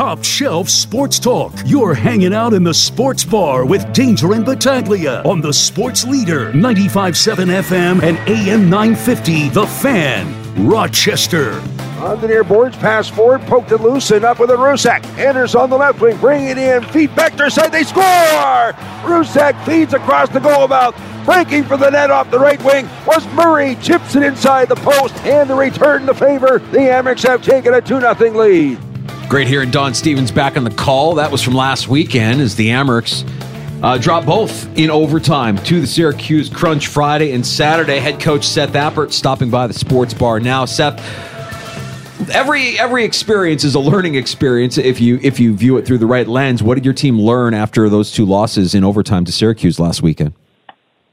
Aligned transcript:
Top 0.00 0.24
Shelf 0.24 0.70
Sports 0.70 1.18
Talk. 1.18 1.52
You're 1.66 1.92
hanging 1.92 2.32
out 2.32 2.54
in 2.54 2.64
the 2.64 2.72
sports 2.72 3.22
bar 3.22 3.66
with 3.66 3.92
Danger 3.92 4.32
and 4.32 4.46
Battaglia 4.46 5.22
on 5.24 5.42
the 5.42 5.52
Sports 5.52 6.06
Leader 6.06 6.52
95.7 6.52 7.60
FM 7.60 8.02
and 8.02 8.16
AM 8.26 8.70
950 8.70 9.50
The 9.50 9.66
Fan, 9.66 10.66
Rochester. 10.66 11.52
On 11.98 12.18
the 12.18 12.28
near 12.28 12.42
boards, 12.42 12.78
pass 12.78 13.10
forward, 13.10 13.42
poked 13.42 13.72
it 13.72 13.82
loose, 13.82 14.10
and 14.10 14.24
up 14.24 14.38
with 14.38 14.48
a 14.48 14.54
Rousek. 14.54 15.04
Anders 15.18 15.54
on 15.54 15.68
the 15.68 15.76
left 15.76 16.00
wing, 16.00 16.16
bring 16.16 16.46
it 16.46 16.56
in, 16.56 16.82
feet 16.82 17.14
back 17.14 17.36
their 17.36 17.50
side, 17.50 17.70
they 17.70 17.84
score! 17.84 18.02
Rousek 19.04 19.66
feeds 19.66 19.92
across 19.92 20.30
the 20.30 20.40
goal 20.40 20.66
mouth, 20.66 20.98
breaking 21.26 21.64
for 21.64 21.76
the 21.76 21.90
net 21.90 22.10
off 22.10 22.30
the 22.30 22.38
right 22.38 22.64
wing 22.64 22.88
was 23.06 23.26
Murray, 23.34 23.76
chips 23.82 24.16
it 24.16 24.22
inside 24.22 24.70
the 24.70 24.76
post, 24.76 25.14
and 25.26 25.50
the 25.50 25.54
return 25.54 26.06
the 26.06 26.14
favor. 26.14 26.58
The 26.70 26.88
Amerks 26.88 27.28
have 27.28 27.42
taken 27.42 27.74
a 27.74 27.82
2 27.82 28.00
0 28.00 28.14
lead. 28.30 28.89
Great 29.30 29.46
hearing 29.46 29.70
Don 29.70 29.94
Stevens 29.94 30.32
back 30.32 30.56
on 30.56 30.64
the 30.64 30.72
call. 30.72 31.14
That 31.14 31.30
was 31.30 31.40
from 31.40 31.54
last 31.54 31.86
weekend 31.86 32.40
as 32.40 32.56
the 32.56 32.70
Amerks 32.70 33.22
uh, 33.80 33.96
drop 33.96 34.26
both 34.26 34.66
in 34.76 34.90
overtime 34.90 35.56
to 35.58 35.80
the 35.80 35.86
Syracuse 35.86 36.48
Crunch 36.48 36.88
Friday 36.88 37.30
and 37.30 37.46
Saturday. 37.46 38.00
Head 38.00 38.18
coach 38.18 38.44
Seth 38.44 38.72
Appert 38.72 39.12
stopping 39.12 39.48
by 39.48 39.68
the 39.68 39.72
sports 39.72 40.14
bar 40.14 40.40
now. 40.40 40.64
Seth, 40.64 40.98
every 42.34 42.76
every 42.76 43.04
experience 43.04 43.62
is 43.62 43.76
a 43.76 43.78
learning 43.78 44.16
experience 44.16 44.76
if 44.78 45.00
you 45.00 45.20
if 45.22 45.38
you 45.38 45.54
view 45.54 45.76
it 45.76 45.86
through 45.86 45.98
the 45.98 46.06
right 46.06 46.26
lens. 46.26 46.60
What 46.60 46.74
did 46.74 46.84
your 46.84 46.94
team 46.94 47.16
learn 47.16 47.54
after 47.54 47.88
those 47.88 48.10
two 48.10 48.26
losses 48.26 48.74
in 48.74 48.82
overtime 48.82 49.24
to 49.26 49.30
Syracuse 49.30 49.78
last 49.78 50.02
weekend? 50.02 50.32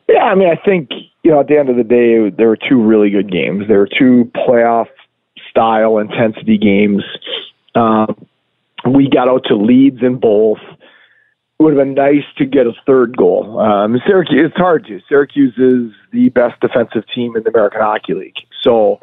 Yeah, 0.10 0.24
I 0.24 0.34
mean, 0.34 0.50
I 0.50 0.60
think 0.66 0.90
you 1.22 1.30
know 1.30 1.42
at 1.42 1.50
the 1.50 1.60
end 1.60 1.70
of 1.70 1.76
the 1.76 1.84
day, 1.84 2.32
there 2.36 2.48
were 2.48 2.58
two 2.58 2.82
really 2.82 3.12
good 3.12 3.32
games. 3.32 3.66
There 3.68 3.78
were 3.78 3.90
two 3.96 4.32
playoff 4.36 4.88
style 5.52 6.00
intensity 6.00 6.58
games. 6.58 7.04
Um, 7.78 8.28
we 8.86 9.10
got 9.10 9.28
out 9.28 9.44
to 9.46 9.56
leads 9.56 10.02
in 10.02 10.18
both. 10.18 10.60
It 11.60 11.64
would 11.64 11.76
have 11.76 11.86
been 11.86 11.96
nice 11.96 12.26
to 12.38 12.46
get 12.46 12.68
a 12.68 12.74
third 12.86 13.18
goal. 13.18 13.60
Um, 13.60 14.00
Syracuse, 14.06 14.48
it's 14.50 14.58
hard 14.58 14.86
to. 14.88 15.02
Syracuse 15.10 15.58
is 15.58 15.92
the 16.12 16.30
best 16.30 16.60
defensive 16.60 17.04
team 17.14 17.36
in 17.36 17.44
the 17.44 17.50
American 17.50 17.82
Hockey 17.82 18.14
League. 18.14 18.38
So 18.62 19.00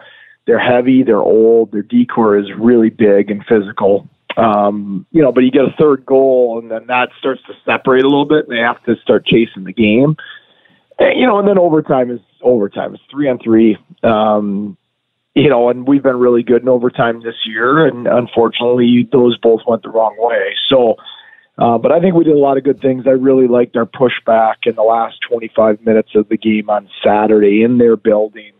they're 0.46 0.58
heavy, 0.58 1.02
they're 1.02 1.18
old, 1.18 1.72
their 1.72 1.82
decor 1.82 2.38
is 2.38 2.52
really 2.56 2.90
big 2.90 3.30
and 3.30 3.44
physical. 3.46 4.08
Um, 4.36 5.06
you 5.10 5.22
know, 5.22 5.32
but 5.32 5.44
you 5.44 5.50
get 5.50 5.64
a 5.64 5.74
third 5.78 6.04
goal, 6.04 6.58
and 6.60 6.70
then 6.70 6.86
that 6.88 7.10
starts 7.18 7.42
to 7.46 7.54
separate 7.64 8.04
a 8.04 8.08
little 8.08 8.24
bit, 8.24 8.48
and 8.48 8.56
they 8.56 8.60
have 8.60 8.82
to 8.84 8.96
start 8.96 9.26
chasing 9.26 9.64
the 9.64 9.72
game. 9.72 10.16
And, 10.98 11.18
you 11.18 11.26
know, 11.26 11.38
and 11.38 11.48
then 11.48 11.58
overtime 11.58 12.10
is 12.10 12.20
overtime. 12.42 12.94
It's 12.94 13.02
three 13.10 13.28
on 13.28 13.38
three. 13.38 13.78
Um, 14.02 14.76
you 15.34 15.48
know, 15.48 15.68
and 15.68 15.86
we've 15.86 16.02
been 16.02 16.16
really 16.16 16.42
good 16.42 16.62
in 16.62 16.68
overtime 16.68 17.20
this 17.22 17.34
year, 17.46 17.86
and 17.86 18.06
unfortunately, 18.06 19.08
those 19.10 19.36
both 19.38 19.60
went 19.66 19.82
the 19.82 19.90
wrong 19.90 20.14
way. 20.18 20.54
So, 20.68 20.94
uh, 21.58 21.78
but 21.78 21.90
I 21.90 22.00
think 22.00 22.14
we 22.14 22.24
did 22.24 22.34
a 22.34 22.38
lot 22.38 22.56
of 22.56 22.64
good 22.64 22.80
things. 22.80 23.04
I 23.06 23.10
really 23.10 23.48
liked 23.48 23.76
our 23.76 23.86
pushback 23.86 24.66
in 24.66 24.76
the 24.76 24.82
last 24.82 25.16
25 25.28 25.80
minutes 25.82 26.10
of 26.14 26.28
the 26.28 26.36
game 26.36 26.70
on 26.70 26.88
Saturday 27.04 27.62
in 27.62 27.78
their 27.78 27.96
building. 27.96 28.52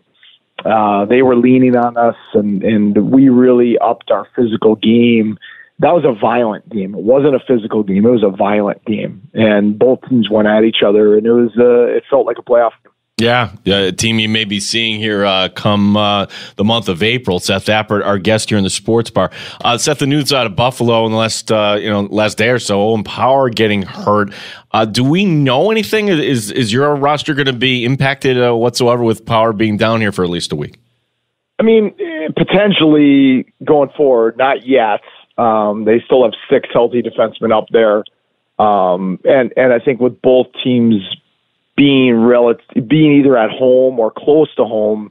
Uh, 0.64 1.04
they 1.04 1.22
were 1.22 1.36
leaning 1.36 1.76
on 1.76 1.96
us, 1.96 2.16
and 2.32 2.62
and 2.64 3.10
we 3.10 3.28
really 3.28 3.76
upped 3.78 4.10
our 4.10 4.26
physical 4.34 4.74
game. 4.76 5.38
That 5.80 5.92
was 5.92 6.04
a 6.04 6.18
violent 6.18 6.68
game. 6.68 6.94
It 6.94 7.02
wasn't 7.02 7.34
a 7.34 7.40
physical 7.46 7.82
game. 7.82 8.06
It 8.06 8.10
was 8.10 8.22
a 8.24 8.34
violent 8.34 8.84
game, 8.84 9.28
and 9.34 9.78
both 9.78 10.00
teams 10.08 10.28
went 10.30 10.48
at 10.48 10.64
each 10.64 10.82
other, 10.86 11.16
and 11.16 11.26
it 11.26 11.32
was 11.32 11.50
uh, 11.58 11.96
it 11.96 12.04
felt 12.10 12.26
like 12.26 12.38
a 12.38 12.42
playoff 12.42 12.72
game. 12.82 12.93
Yeah, 13.18 13.52
a 13.66 13.92
team 13.92 14.18
you 14.18 14.28
may 14.28 14.44
be 14.44 14.58
seeing 14.58 14.98
here 14.98 15.24
uh, 15.24 15.48
come 15.48 15.96
uh, 15.96 16.26
the 16.56 16.64
month 16.64 16.88
of 16.88 17.00
April. 17.00 17.38
Seth 17.38 17.66
Appert, 17.66 18.04
our 18.04 18.18
guest 18.18 18.48
here 18.48 18.58
in 18.58 18.64
the 18.64 18.70
sports 18.70 19.08
bar. 19.08 19.30
Uh, 19.64 19.78
Seth, 19.78 20.00
the 20.00 20.06
news 20.06 20.32
out 20.32 20.46
of 20.46 20.56
Buffalo 20.56 21.06
in 21.06 21.12
the 21.12 21.18
last 21.18 21.52
uh, 21.52 21.78
you 21.80 21.88
know 21.88 22.00
last 22.02 22.38
day 22.38 22.48
or 22.48 22.58
so. 22.58 22.82
Owen 22.82 23.04
Power 23.04 23.50
getting 23.50 23.82
hurt. 23.82 24.34
Uh, 24.72 24.84
do 24.84 25.04
we 25.04 25.24
know 25.24 25.70
anything? 25.70 26.08
Is 26.08 26.50
is 26.50 26.72
your 26.72 26.96
roster 26.96 27.34
going 27.34 27.46
to 27.46 27.52
be 27.52 27.84
impacted 27.84 28.36
uh, 28.36 28.52
whatsoever 28.56 29.04
with 29.04 29.24
Power 29.24 29.52
being 29.52 29.76
down 29.76 30.00
here 30.00 30.10
for 30.10 30.24
at 30.24 30.30
least 30.30 30.50
a 30.50 30.56
week? 30.56 30.80
I 31.60 31.62
mean, 31.62 31.94
eh, 32.00 32.32
potentially 32.36 33.46
going 33.64 33.90
forward, 33.96 34.38
not 34.38 34.66
yet. 34.66 35.02
Um, 35.38 35.84
they 35.84 36.02
still 36.04 36.24
have 36.24 36.32
six 36.50 36.68
healthy 36.72 37.00
defensemen 37.00 37.56
up 37.56 37.66
there, 37.70 38.02
um, 38.58 39.20
and 39.24 39.52
and 39.56 39.72
I 39.72 39.78
think 39.78 40.00
with 40.00 40.20
both 40.20 40.48
teams 40.64 41.00
being 41.76 42.14
relative, 42.16 42.88
being 42.88 43.20
either 43.20 43.36
at 43.36 43.50
home 43.50 43.98
or 43.98 44.10
close 44.10 44.54
to 44.56 44.64
home, 44.64 45.10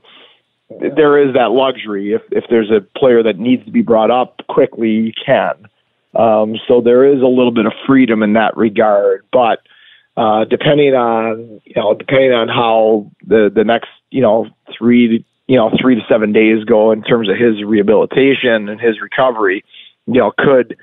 there 0.69 1.17
is 1.17 1.33
that 1.33 1.51
luxury. 1.51 2.13
If 2.13 2.21
if 2.31 2.45
there's 2.49 2.71
a 2.71 2.81
player 2.97 3.23
that 3.23 3.37
needs 3.37 3.65
to 3.65 3.71
be 3.71 3.81
brought 3.81 4.11
up 4.11 4.41
quickly, 4.49 4.89
you 4.89 5.11
can. 5.25 5.67
Um, 6.15 6.55
so 6.67 6.81
there 6.81 7.05
is 7.05 7.21
a 7.21 7.27
little 7.27 7.51
bit 7.51 7.65
of 7.65 7.73
freedom 7.87 8.21
in 8.21 8.33
that 8.33 8.55
regard, 8.55 9.25
but 9.31 9.59
uh, 10.15 10.45
depending 10.45 10.93
on 10.93 11.61
you 11.65 11.73
know 11.75 11.93
depending 11.95 12.33
on 12.33 12.47
how 12.47 13.11
the 13.25 13.51
the 13.53 13.63
next 13.63 13.89
you 14.11 14.21
know 14.21 14.47
three 14.77 15.07
to, 15.07 15.23
you 15.47 15.57
know 15.57 15.71
three 15.81 15.95
to 15.95 16.01
seven 16.07 16.31
days 16.31 16.63
go 16.65 16.91
in 16.91 17.03
terms 17.03 17.29
of 17.29 17.35
his 17.35 17.63
rehabilitation 17.63 18.69
and 18.69 18.79
his 18.79 19.01
recovery, 19.01 19.63
you 20.05 20.19
know 20.19 20.31
could 20.37 20.77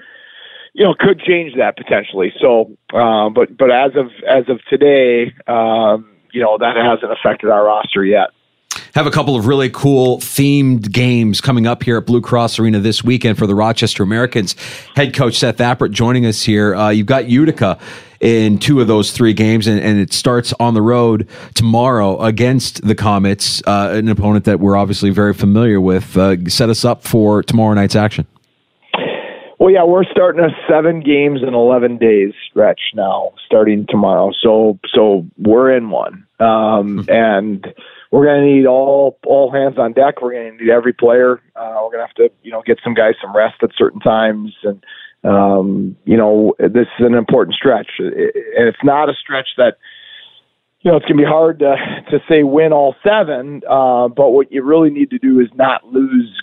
you 0.73 0.85
know, 0.85 0.95
could 0.99 1.21
change 1.21 1.57
that 1.57 1.77
potentially. 1.77 2.33
So, 2.41 2.77
uh, 2.93 3.29
but 3.31 3.57
but 3.57 3.71
as 3.71 3.93
of 3.97 4.11
as 4.29 4.49
of 4.49 4.61
today, 4.69 5.35
um, 5.47 6.11
you 6.33 6.41
know, 6.41 6.59
that 6.59 6.77
hasn't 6.77 7.13
affected 7.13 7.51
our 7.51 7.65
roster 7.65 8.05
yet. 8.05 8.31
Have 8.95 9.07
a 9.07 9.11
couple 9.11 9.37
of 9.37 9.47
really 9.47 9.71
cool 9.71 10.19
themed 10.19 10.91
games 10.93 11.41
coming 11.41 11.67
up 11.67 11.83
here 11.83 11.97
at 11.99 12.07
Blue 12.07 12.21
Cross 12.21 12.59
Arena 12.59 12.81
this 12.81 13.05
weekend 13.05 13.39
for 13.39 13.47
the 13.47 13.55
Rochester 13.55 14.03
Americans. 14.03 14.55
Head 14.97 15.15
coach 15.15 15.39
Seth 15.39 15.59
Appert 15.59 15.93
joining 15.93 16.27
us 16.27 16.43
here. 16.43 16.75
Uh, 16.75 16.91
you've 16.91 17.07
got 17.07 17.29
Utica 17.29 17.79
in 18.21 18.59
two 18.59 18.81
of 18.81 18.87
those 18.87 19.13
three 19.13 19.33
games, 19.33 19.67
and, 19.67 19.81
and 19.81 19.99
it 19.99 20.13
starts 20.13 20.53
on 20.61 20.75
the 20.75 20.83
road 20.83 21.29
tomorrow 21.55 22.21
against 22.21 22.87
the 22.87 22.95
Comets, 22.95 23.63
uh, 23.67 23.93
an 23.95 24.09
opponent 24.09 24.45
that 24.45 24.61
we're 24.61 24.77
obviously 24.77 25.11
very 25.11 25.35
familiar 25.35 25.81
with. 25.81 26.17
Uh, 26.17 26.37
set 26.49 26.69
us 26.69 26.85
up 26.85 27.03
for 27.03 27.43
tomorrow 27.43 27.75
night's 27.75 27.97
action. 27.97 28.27
Yeah, 29.71 29.85
we're 29.85 30.05
starting 30.05 30.45
a 30.45 30.49
seven 30.69 31.01
games 31.01 31.41
in 31.47 31.55
eleven 31.55 31.97
days 31.97 32.33
stretch 32.51 32.81
now, 32.95 33.33
starting 33.47 33.87
tomorrow. 33.89 34.33
So, 34.43 34.79
so 34.93 35.27
we're 35.39 35.77
in 35.77 35.91
one, 35.91 36.27
um, 36.41 37.05
hmm. 37.05 37.11
and 37.11 37.67
we're 38.11 38.27
going 38.27 38.41
to 38.41 38.47
need 38.47 38.67
all 38.67 39.19
all 39.25 39.53
hands 39.53 39.79
on 39.79 39.93
deck. 39.93 40.21
We're 40.21 40.33
going 40.33 40.59
to 40.59 40.65
need 40.65 40.71
every 40.71 40.93
player. 40.93 41.41
Uh, 41.55 41.79
we're 41.83 41.93
going 41.93 42.01
to 42.01 42.07
have 42.07 42.15
to, 42.15 42.31
you 42.43 42.51
know, 42.51 42.63
get 42.67 42.79
some 42.83 42.95
guys 42.95 43.15
some 43.23 43.35
rest 43.35 43.63
at 43.63 43.71
certain 43.77 44.01
times, 44.01 44.55
and 44.65 44.85
um, 45.23 45.97
you 46.05 46.17
know, 46.17 46.55
this 46.59 46.89
is 46.99 47.07
an 47.07 47.15
important 47.15 47.55
stretch, 47.55 47.93
and 47.99 48.13
it's 48.15 48.83
not 48.83 49.09
a 49.09 49.15
stretch 49.15 49.49
that 49.57 49.79
you 50.83 50.91
know, 50.91 50.97
it's 50.97 51.05
going 51.05 51.19
to 51.19 51.23
be 51.23 51.29
hard 51.29 51.59
to, 51.59 51.77
to 52.11 52.19
say 52.29 52.43
win 52.43 52.73
all 52.73 52.95
seven, 53.05 53.61
uh, 53.69 54.09
but 54.09 54.31
what 54.31 54.51
you 54.51 54.63
really 54.63 54.91
need 54.91 55.11
to 55.11 55.19
do 55.19 55.39
is 55.39 55.49
not 55.55 55.85
lose 55.85 56.43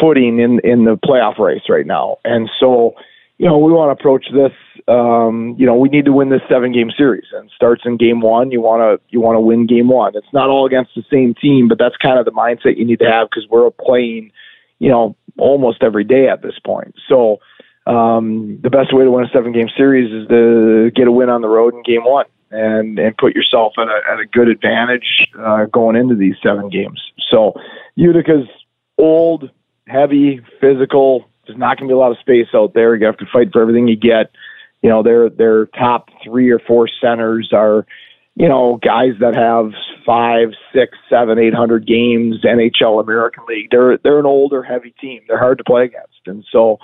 footing 0.00 0.38
in 0.38 0.60
in 0.64 0.84
the 0.84 0.96
playoff 0.96 1.38
race 1.38 1.62
right 1.68 1.86
now. 1.86 2.16
And 2.24 2.48
so, 2.58 2.94
you 3.38 3.46
know, 3.46 3.58
we 3.58 3.72
want 3.72 3.88
to 3.88 4.00
approach 4.00 4.26
this. 4.32 4.52
Um, 4.88 5.56
you 5.58 5.66
know, 5.66 5.74
we 5.74 5.88
need 5.88 6.04
to 6.06 6.12
win 6.12 6.30
this 6.30 6.42
seven 6.48 6.72
game 6.72 6.90
series, 6.96 7.26
and 7.32 7.50
starts 7.54 7.82
in 7.84 7.96
game 7.96 8.20
one. 8.20 8.50
You 8.50 8.60
want 8.60 8.80
to 8.80 9.06
you 9.10 9.20
want 9.20 9.36
to 9.36 9.40
win 9.40 9.66
game 9.66 9.88
one. 9.88 10.12
It's 10.16 10.32
not 10.32 10.48
all 10.48 10.66
against 10.66 10.92
the 10.94 11.04
same 11.10 11.34
team, 11.34 11.68
but 11.68 11.78
that's 11.78 11.96
kind 11.96 12.18
of 12.18 12.24
the 12.24 12.32
mindset 12.32 12.78
you 12.78 12.84
need 12.84 13.00
to 13.00 13.10
have 13.10 13.28
because 13.28 13.46
we're 13.50 13.70
playing, 13.70 14.32
you 14.78 14.88
know, 14.88 15.16
almost 15.38 15.82
every 15.82 16.04
day 16.04 16.28
at 16.28 16.42
this 16.42 16.58
point. 16.64 16.94
So. 17.08 17.38
um, 17.86 18.58
the 18.62 18.70
best 18.70 18.92
way 18.92 19.04
to 19.04 19.10
win 19.10 19.24
a 19.24 19.28
seven 19.28 19.52
game 19.52 19.68
series 19.76 20.12
is 20.12 20.28
to 20.28 20.90
get 20.94 21.06
a 21.06 21.12
win 21.12 21.28
on 21.28 21.40
the 21.40 21.48
road 21.48 21.72
in 21.74 21.82
game 21.82 22.04
one 22.04 22.26
and 22.50 22.98
and 22.98 23.16
put 23.16 23.34
yourself 23.34 23.74
at 23.78 23.86
a, 23.86 24.00
at 24.12 24.18
a 24.18 24.26
good 24.26 24.48
advantage 24.48 25.28
uh, 25.38 25.66
going 25.66 25.96
into 25.96 26.16
these 26.16 26.34
seven 26.42 26.68
games. 26.68 27.00
So 27.30 27.54
Utica's 27.96 28.48
old, 28.98 29.50
heavy, 29.86 30.40
physical. 30.60 31.28
There's 31.46 31.58
not 31.58 31.78
going 31.78 31.88
to 31.88 31.92
be 31.92 31.96
a 31.96 31.98
lot 31.98 32.10
of 32.10 32.18
space 32.18 32.48
out 32.54 32.74
there. 32.74 32.94
You 32.94 33.06
have 33.06 33.18
to 33.18 33.26
fight 33.32 33.52
for 33.52 33.62
everything 33.62 33.88
you 33.88 33.96
get. 33.96 34.30
You 34.82 34.90
know, 34.90 35.02
their 35.02 35.30
their 35.30 35.66
top 35.66 36.10
three 36.24 36.50
or 36.50 36.58
four 36.58 36.88
centers 37.00 37.50
are, 37.52 37.86
you 38.34 38.48
know, 38.48 38.78
guys 38.82 39.14
that 39.20 39.34
have 39.34 39.72
five, 40.04 40.50
six, 40.72 40.96
seven, 41.08 41.38
eight 41.38 41.54
hundred 41.54 41.86
games 41.86 42.44
NHL, 42.44 43.00
American 43.02 43.44
League. 43.48 43.68
They're 43.70 43.98
they're 43.98 44.18
an 44.18 44.26
older, 44.26 44.62
heavy 44.62 44.94
team. 45.00 45.22
They're 45.26 45.38
hard 45.38 45.58
to 45.58 45.64
play 45.64 45.84
against, 45.84 46.26
and 46.26 46.44
so 46.52 46.78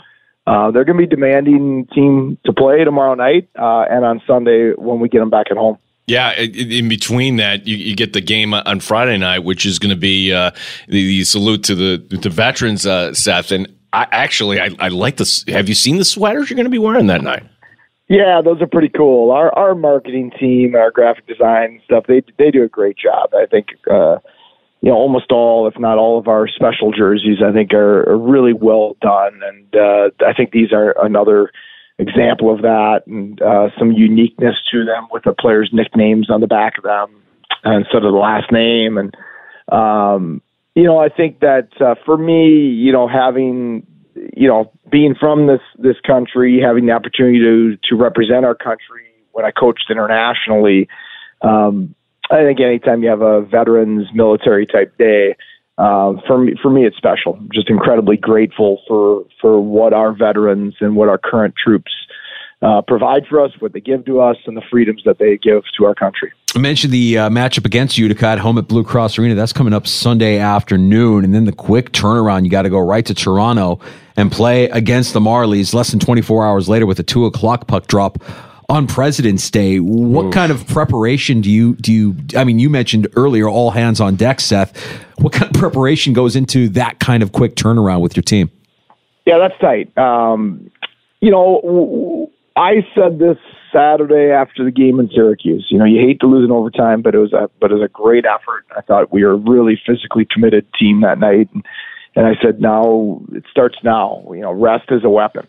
uh, 0.47 0.71
they're 0.71 0.85
going 0.85 0.99
to 0.99 1.07
be 1.07 1.15
demanding 1.15 1.87
team 1.95 2.39
to 2.45 2.53
play 2.53 2.83
tomorrow 2.85 3.15
night 3.15 3.49
uh, 3.59 3.85
and 3.89 4.05
on 4.05 4.23
Sunday 4.27 4.73
when 4.77 4.99
we 4.99 5.09
get 5.09 5.21
them 5.21 5.31
back 5.31 5.47
at 5.51 5.57
home. 5.57 5.79
Yeah, 6.07 6.33
in 6.33 6.89
between 6.89 7.37
that, 7.37 7.67
you, 7.67 7.77
you, 7.77 7.95
get 7.95 8.13
the 8.13 8.21
game 8.21 8.55
on 8.55 8.81
Friday 8.81 9.17
night, 9.19 9.41
which 9.41 9.65
is 9.65 9.79
going 9.79 9.91
to 9.91 9.97
be 9.97 10.33
uh, 10.33 10.51
the, 10.89 11.07
the, 11.07 11.25
salute 11.25 11.63
to 11.65 11.77
the 11.77 12.17
the 12.17 12.29
veterans, 12.29 12.85
uh, 12.85 13.15
Seth. 13.15 13.53
And 13.53 13.73
I 13.93 14.09
actually, 14.11 14.61
I, 14.61 14.71
I 14.81 14.89
like 14.89 15.19
this. 15.19 15.45
Have 15.47 15.69
you 15.69 15.77
seen 15.77 15.99
the 15.99 16.05
sweaters 16.05 16.51
you're 16.51 16.57
going 16.57 16.65
to 16.65 16.71
be 16.71 16.79
wearing 16.79 17.07
that 17.07 17.23
night? 17.23 17.45
Yeah, 18.09 18.43
those 18.45 18.61
are 18.61 18.67
pretty 18.67 18.89
cool. 18.89 19.31
Our 19.31 19.57
our 19.57 19.75
marketing 19.75 20.33
team, 20.39 20.75
our 20.75 20.91
graphic 20.91 21.27
design 21.27 21.81
stuff, 21.85 22.05
they 22.09 22.23
they 22.37 22.51
do 22.51 22.65
a 22.65 22.69
great 22.69 22.99
job. 22.99 23.33
I 23.33 23.47
think 23.47 23.69
uh, 23.91 24.19
you 24.81 24.91
know 24.91 24.97
almost 24.97 25.31
all, 25.31 25.69
if 25.69 25.79
not 25.79 25.99
all, 25.99 26.19
of 26.19 26.27
our 26.27 26.49
special 26.49 26.93
jerseys, 26.93 27.39
I 27.43 27.53
think 27.53 27.73
are, 27.73 28.11
are 28.11 28.19
really 28.19 28.53
well 28.53 28.97
done, 29.01 29.41
and 29.43 29.75
uh, 29.77 30.11
I 30.27 30.35
think 30.35 30.51
these 30.51 30.73
are 30.73 30.95
another 31.03 31.53
example 32.09 32.53
of 32.53 32.63
that, 32.63 33.03
and 33.07 33.41
uh, 33.41 33.69
some 33.79 33.93
uniqueness 33.93 34.57
to 34.71 34.85
them 34.85 35.09
with 35.11 35.25
the 35.25 35.33
players' 35.33 35.71
nicknames 35.73 36.31
on 36.31 36.41
the 36.41 36.47
back 36.47 36.79
of 36.79 36.85
them 36.85 37.23
instead 37.65 38.05
of 38.05 38.13
the 38.13 38.19
last 38.19 38.51
name, 38.51 38.99
and 38.99 39.15
um, 39.71 40.43
you 40.75 40.85
know 40.85 40.99
I 40.99 41.09
think 41.09 41.41
that 41.41 41.69
uh, 41.81 41.95
for 42.05 42.17
me, 42.17 42.49
you 42.49 42.93
know 42.93 43.09
having 43.09 43.87
you 44.15 44.49
know 44.49 44.73
being 44.91 45.15
from 45.19 45.47
this 45.47 45.61
this 45.79 45.97
country, 46.07 46.61
having 46.61 46.87
the 46.87 46.93
opportunity 46.93 47.39
to 47.39 47.77
to 47.89 47.97
represent 47.97 48.45
our 48.45 48.55
country 48.55 49.07
when 49.33 49.45
I 49.45 49.51
coached 49.51 49.91
internationally. 49.91 50.89
Um, 51.41 51.95
I 52.31 52.45
think 52.45 52.61
anytime 52.61 53.03
you 53.03 53.11
have 53.11 53.21
a 53.21 53.43
veterans 53.43 54.09
military 54.15 54.67
type 54.67 54.97
day, 54.97 55.37
uh, 55.79 56.15
for 56.27 56.39
me, 56.39 56.55
for 56.63 56.71
me, 56.71 56.85
it's 56.87 56.97
special. 56.97 57.35
I'm 57.35 57.49
just 57.53 57.71
incredibly 57.71 58.17
grateful 58.17 58.83
for 58.87 59.25
for 59.41 59.61
what 59.61 59.93
our 59.93 60.13
veterans 60.13 60.75
and 60.81 60.97
what 60.97 61.09
our 61.09 61.19
current 61.19 61.55
troops 61.57 61.91
uh, 62.61 62.83
provide 62.83 63.27
for 63.27 63.41
us, 63.41 63.51
what 63.59 63.73
they 63.73 63.81
give 63.81 64.05
to 64.05 64.21
us, 64.21 64.37
and 64.47 64.57
the 64.57 64.63
freedoms 64.71 65.03
that 65.05 65.19
they 65.19 65.39
give 65.39 65.63
to 65.79 65.85
our 65.85 65.95
country. 65.95 66.33
I 66.55 66.59
mentioned 66.59 66.93
the 66.93 67.17
uh, 67.17 67.31
matchup 67.31 67.65
against 67.65 67.97
Utica 67.97 68.27
at 68.27 68.39
home 68.39 68.59
at 68.59 68.69
Blue 68.69 68.85
Cross 68.85 69.19
Arena. 69.19 69.35
That's 69.35 69.55
coming 69.55 69.73
up 69.73 69.87
Sunday 69.87 70.39
afternoon, 70.39 71.25
and 71.25 71.35
then 71.35 71.47
the 71.47 71.53
quick 71.53 71.93
turnaround. 71.93 72.45
You 72.45 72.51
got 72.51 72.63
to 72.63 72.71
go 72.71 72.79
right 72.79 73.05
to 73.07 73.15
Toronto 73.15 73.81
and 74.17 74.31
play 74.31 74.69
against 74.69 75.15
the 75.15 75.21
Marlies 75.21 75.73
less 75.73 75.91
than 75.91 76.01
24 76.01 76.45
hours 76.45 76.69
later 76.69 76.85
with 76.85 76.99
a 76.99 77.03
two 77.03 77.25
o'clock 77.25 77.67
puck 77.67 77.87
drop 77.87 78.23
on 78.69 78.87
President's 78.87 79.51
Day. 79.51 79.81
What 79.81 80.27
Oof. 80.27 80.35
kind 80.35 80.53
of 80.53 80.67
preparation 80.67 81.41
do 81.41 81.51
you 81.51 81.75
do 81.77 81.93
you 81.93 82.17
I 82.37 82.45
mean 82.45 82.59
you 82.59 82.71
mentioned 82.71 83.09
earlier 83.17 83.49
all 83.49 83.71
hands 83.71 84.01
on 84.01 84.17
deck 84.17 84.41
Seth. 84.41 84.77
What 85.19 85.33
kind 85.33 85.55
of 85.55 85.61
preparation 85.61 86.13
goes 86.13 86.37
into 86.37 86.69
that 86.71 86.99
kind 86.99 87.23
of 87.23 87.33
quick 87.33 87.55
turnaround 87.55 88.01
with 88.01 88.17
your 88.17 88.23
team? 88.23 88.51
Yeah, 89.25 89.39
that's 89.39 89.59
tight. 89.61 89.97
Um, 89.97 90.71
you 91.21 91.31
know, 91.31 92.31
I 92.57 92.85
said 92.95 93.19
this 93.19 93.39
Saturday 93.73 94.31
after 94.33 94.65
the 94.65 94.71
game 94.71 94.99
in 94.99 95.09
Syracuse. 95.15 95.67
You 95.71 95.79
know, 95.79 95.85
you 95.85 96.01
hate 96.01 96.21
to 96.21 96.27
lose 96.27 96.45
in 96.45 96.51
overtime, 96.51 97.03
but 97.03 97.15
it 97.15 97.19
was 97.19 97.33
a 97.33 97.49
but 97.61 97.71
it 97.71 97.75
was 97.75 97.85
a 97.85 97.89
great 97.89 98.25
effort. 98.27 98.65
I 98.77 98.81
thought 98.81 99.13
we 99.13 99.25
were 99.25 99.33
a 99.33 99.37
really 99.37 99.81
physically 99.87 100.27
committed 100.29 100.67
team 100.79 101.01
that 101.03 101.19
night, 101.19 101.49
and, 101.55 101.65
and 102.17 102.27
I 102.27 102.35
said 102.43 102.61
now 102.61 103.23
it 103.33 103.45
starts 103.51 103.77
now. 103.85 104.25
You 104.31 104.41
know, 104.41 104.53
rest 104.53 104.87
is 104.91 105.05
a 105.05 105.11
weapon 105.11 105.47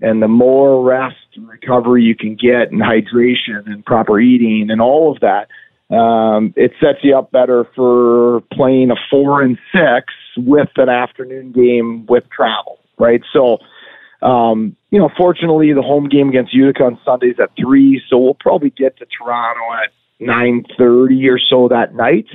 and 0.00 0.22
the 0.22 0.28
more 0.28 0.84
rest 0.84 1.16
and 1.34 1.48
recovery 1.48 2.02
you 2.02 2.16
can 2.16 2.34
get 2.34 2.72
and 2.72 2.80
hydration 2.80 3.66
and 3.66 3.84
proper 3.84 4.20
eating 4.20 4.70
and 4.70 4.80
all 4.80 5.12
of 5.12 5.20
that 5.20 5.48
um, 5.94 6.54
it 6.56 6.72
sets 6.80 6.98
you 7.02 7.16
up 7.16 7.30
better 7.30 7.66
for 7.74 8.40
playing 8.52 8.90
a 8.90 8.96
four 9.10 9.42
and 9.42 9.58
six 9.72 10.12
with 10.36 10.70
an 10.76 10.88
afternoon 10.88 11.52
game 11.52 12.06
with 12.06 12.24
travel 12.30 12.78
right? 12.98 13.22
So 13.32 13.58
um, 14.22 14.76
you 14.90 14.98
know 14.98 15.10
fortunately 15.16 15.72
the 15.72 15.82
home 15.82 16.08
game 16.08 16.28
against 16.28 16.54
utica 16.54 16.84
on 16.84 16.98
sundays 17.04 17.36
at 17.40 17.50
three 17.58 18.02
so 18.08 18.18
we'll 18.18 18.34
probably 18.34 18.70
get 18.70 18.96
to 18.98 19.06
toronto 19.06 19.60
at 19.82 19.90
nine 20.20 20.64
thirty 20.78 21.28
or 21.28 21.38
so 21.38 21.68
that 21.68 21.94
night. 21.94 22.26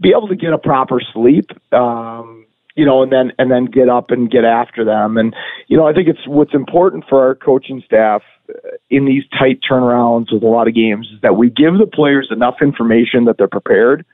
Be 0.00 0.10
able 0.10 0.28
to 0.28 0.36
get 0.36 0.52
a 0.52 0.58
proper 0.58 1.00
sleep 1.12 1.50
um, 1.72 2.46
you 2.80 2.86
know, 2.86 3.02
and 3.02 3.12
then 3.12 3.30
and 3.38 3.50
then 3.50 3.66
get 3.66 3.90
up 3.90 4.10
and 4.10 4.30
get 4.30 4.46
after 4.46 4.86
them. 4.86 5.18
And 5.18 5.36
you 5.68 5.76
know, 5.76 5.86
I 5.86 5.92
think 5.92 6.08
it's 6.08 6.26
what's 6.26 6.54
important 6.54 7.04
for 7.06 7.20
our 7.20 7.34
coaching 7.34 7.82
staff 7.84 8.22
uh, 8.48 8.70
in 8.88 9.04
these 9.04 9.22
tight 9.38 9.60
turnarounds 9.70 10.32
with 10.32 10.42
a 10.42 10.46
lot 10.46 10.66
of 10.66 10.74
games 10.74 11.08
is 11.14 11.20
that 11.20 11.36
we 11.36 11.50
give 11.50 11.74
the 11.74 11.86
players 11.86 12.28
enough 12.30 12.56
information 12.62 13.26
that 13.26 13.36
they're 13.36 13.48
prepared, 13.48 14.06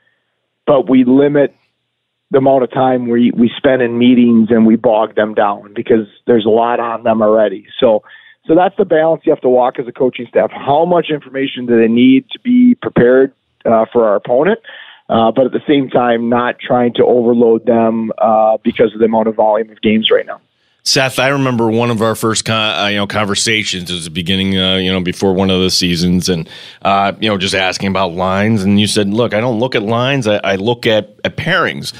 but 0.65 0.89
we 0.89 1.05
limit 1.05 1.55
the 2.31 2.39
amount 2.39 2.65
of 2.65 2.71
time 2.71 3.07
we 3.07 3.31
we 3.31 3.49
spend 3.55 3.81
in 3.81 3.97
meetings 3.97 4.49
and 4.51 4.65
we 4.65 4.75
bog 4.75 5.15
them 5.15 5.33
down 5.33 5.73
because 5.73 6.05
there's 6.25 6.45
a 6.45 6.49
lot 6.49 6.81
on 6.81 7.03
them 7.03 7.21
already. 7.21 7.67
So 7.79 8.03
so 8.47 8.53
that's 8.53 8.75
the 8.75 8.83
balance 8.83 9.21
you 9.23 9.31
have 9.31 9.41
to 9.43 9.49
walk 9.49 9.79
as 9.79 9.87
a 9.87 9.93
coaching 9.93 10.27
staff. 10.27 10.51
How 10.51 10.83
much 10.83 11.07
information 11.09 11.67
do 11.67 11.79
they 11.79 11.87
need 11.87 12.29
to 12.31 12.39
be 12.41 12.75
prepared 12.75 13.31
uh, 13.63 13.85
for 13.93 14.05
our 14.05 14.17
opponent? 14.17 14.59
Uh, 15.09 15.31
but 15.31 15.45
at 15.45 15.51
the 15.51 15.61
same 15.67 15.89
time, 15.89 16.29
not 16.29 16.59
trying 16.59 16.93
to 16.93 17.03
overload 17.05 17.65
them 17.65 18.11
uh, 18.17 18.57
because 18.63 18.93
of 18.93 18.99
the 18.99 19.05
amount 19.05 19.27
of 19.27 19.35
volume 19.35 19.69
of 19.69 19.81
games 19.81 20.11
right 20.11 20.25
now. 20.25 20.41
Seth, 20.83 21.19
I 21.19 21.27
remember 21.29 21.69
one 21.69 21.91
of 21.91 22.01
our 22.01 22.15
first 22.15 22.45
con- 22.45 22.79
uh, 22.79 22.87
you 22.87 22.95
know 22.95 23.07
conversations 23.07 23.91
was 23.91 24.05
the 24.05 24.09
beginning, 24.09 24.57
uh, 24.57 24.77
you 24.77 24.89
know, 24.89 25.01
before 25.01 25.33
one 25.33 25.49
of 25.49 25.61
the 25.61 25.69
seasons, 25.69 26.29
and 26.29 26.47
uh, 26.81 27.11
you 27.19 27.29
know, 27.29 27.37
just 27.37 27.53
asking 27.53 27.89
about 27.89 28.13
lines, 28.13 28.63
and 28.63 28.79
you 28.79 28.87
said, 28.87 29.09
"Look, 29.09 29.33
I 29.33 29.41
don't 29.41 29.59
look 29.59 29.75
at 29.75 29.83
lines; 29.83 30.27
I, 30.27 30.37
I 30.37 30.55
look 30.55 30.87
at, 30.87 31.19
at 31.25 31.35
pairings." 31.35 31.93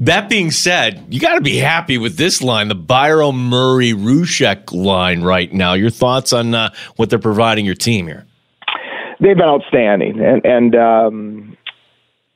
That 0.00 0.28
being 0.28 0.50
said, 0.50 1.06
you 1.08 1.18
got 1.18 1.36
to 1.36 1.40
be 1.40 1.56
happy 1.56 1.96
with 1.96 2.18
this 2.18 2.42
line, 2.42 2.68
the 2.68 2.76
Biro 2.76 3.34
Murray 3.34 3.92
Rousek 3.92 4.70
line 4.70 5.22
right 5.22 5.50
now. 5.50 5.72
Your 5.72 5.88
thoughts 5.88 6.34
on 6.34 6.54
uh, 6.54 6.74
what 6.96 7.08
they're 7.08 7.18
providing 7.18 7.64
your 7.64 7.74
team 7.74 8.06
here? 8.06 8.26
They've 9.18 9.34
been 9.34 9.48
outstanding, 9.48 10.20
and 10.20 10.44
and 10.44 10.76
um, 10.76 11.55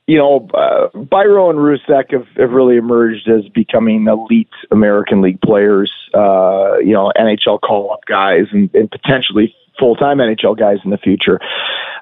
you 0.06 0.18
know, 0.18 0.48
uh, 0.54 0.88
Biro 0.94 1.50
and 1.50 1.58
Rousek 1.58 2.12
have, 2.12 2.26
have 2.36 2.50
really 2.50 2.76
emerged 2.76 3.28
as 3.28 3.48
becoming 3.48 4.06
elite 4.08 4.48
American 4.70 5.20
League 5.20 5.40
players, 5.40 5.92
uh, 6.14 6.78
you 6.78 6.92
know, 6.92 7.12
NHL 7.16 7.60
call 7.60 7.92
up 7.92 8.04
guys 8.06 8.46
and, 8.50 8.74
and 8.74 8.90
potentially 8.90 9.54
full 9.78 9.96
time 9.96 10.18
NHL 10.18 10.58
guys 10.58 10.78
in 10.84 10.90
the 10.90 10.98
future. 10.98 11.40